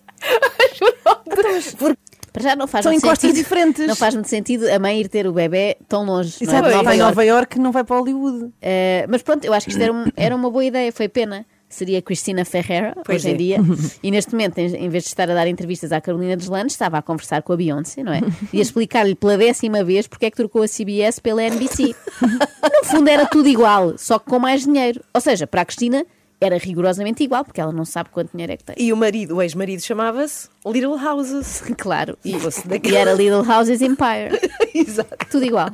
Juro. 1.78 1.96
Para 2.30 2.42
já 2.42 2.54
não 2.56 2.66
faz 2.68 2.82
São 2.82 2.92
muito 2.92 3.02
encostas 3.02 3.30
sentido. 3.30 3.42
diferentes. 3.42 3.86
Não 3.86 3.96
faz 3.96 4.14
muito 4.14 4.28
sentido 4.28 4.68
a 4.70 4.78
mãe 4.78 5.00
ir 5.00 5.08
ter 5.08 5.26
o 5.26 5.32
bebê 5.32 5.78
tão 5.88 6.04
longe. 6.04 6.36
não 6.44 6.52
é, 6.52 6.58
Exato, 6.58 6.76
Nova 6.76 6.90
a. 6.92 6.96
Nova 6.96 7.24
York, 7.24 7.58
não 7.58 7.72
vai 7.72 7.84
para 7.84 7.96
Hollywood. 7.96 8.52
Eh, 8.60 9.06
mas 9.08 9.22
pronto, 9.22 9.44
eu 9.46 9.54
acho 9.54 9.64
que 9.64 9.72
isto 9.72 9.82
era, 9.82 9.92
um- 9.94 10.04
era 10.14 10.36
uma 10.36 10.50
boa 10.50 10.64
ideia, 10.64 10.92
foi 10.92 11.08
pena. 11.08 11.46
Seria 11.70 12.02
Cristina 12.02 12.44
Ferreira, 12.44 12.94
Pois 13.04 13.24
hoje 13.24 13.28
em 13.30 13.34
é. 13.34 13.36
dia. 13.36 13.58
E 14.02 14.10
neste 14.10 14.32
momento, 14.32 14.58
em, 14.58 14.74
em 14.74 14.88
vez 14.88 15.04
de 15.04 15.08
estar 15.10 15.30
a 15.30 15.34
dar 15.34 15.46
entrevistas 15.46 15.92
à 15.92 16.00
Carolina 16.00 16.36
Deslandes, 16.36 16.74
estava 16.74 16.98
a 16.98 17.02
conversar 17.02 17.42
com 17.42 17.52
a 17.52 17.56
Beyoncé, 17.56 18.02
não 18.02 18.12
é? 18.12 18.20
E 18.52 18.58
a 18.58 18.62
explicar-lhe 18.62 19.14
pela 19.14 19.38
décima 19.38 19.84
vez 19.84 20.06
porque 20.06 20.26
é 20.26 20.30
que 20.30 20.36
trocou 20.36 20.62
a 20.62 20.66
CBS 20.68 21.20
pela 21.20 21.42
NBC. 21.42 21.94
No 22.80 22.86
fundo 22.86 23.08
era 23.08 23.26
tudo 23.26 23.46
igual, 23.46 23.96
só 23.98 24.18
que 24.18 24.26
com 24.26 24.38
mais 24.38 24.64
dinheiro. 24.64 25.02
Ou 25.12 25.20
seja, 25.20 25.46
para 25.46 25.60
a 25.62 25.64
Cristina 25.66 26.04
era 26.40 26.56
rigorosamente 26.56 27.22
igual, 27.22 27.44
porque 27.44 27.60
ela 27.60 27.72
não 27.72 27.84
sabe 27.84 28.08
quanto 28.10 28.32
dinheiro 28.32 28.52
é 28.54 28.56
que 28.56 28.64
tem. 28.64 28.74
E 28.78 28.90
o 28.92 28.96
marido, 28.96 29.36
o 29.36 29.42
ex-marido, 29.42 29.82
chamava-se 29.82 30.48
Little 30.66 30.96
Houses. 30.96 31.62
Claro. 31.76 32.16
E, 32.24 32.38
fosse 32.40 32.62
e 32.82 32.96
era 32.96 33.12
Little 33.12 33.44
Houses 33.46 33.82
Empire. 33.82 34.40
Exato. 34.74 35.26
Tudo 35.30 35.44
igual. 35.44 35.68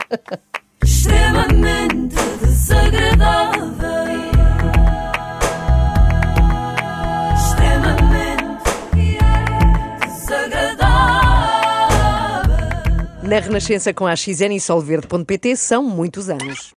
extremamente 0.85 2.17
desagradável. 2.43 4.26
Na 13.27 13.41
Renascença 13.41 13.93
com 13.93 14.07
a 14.07 14.15
XN 14.15 14.53
e 14.53 14.61
solverde.pt 14.61 15.57
são 15.57 15.83
muitos 15.83 16.29
anos. 16.29 16.73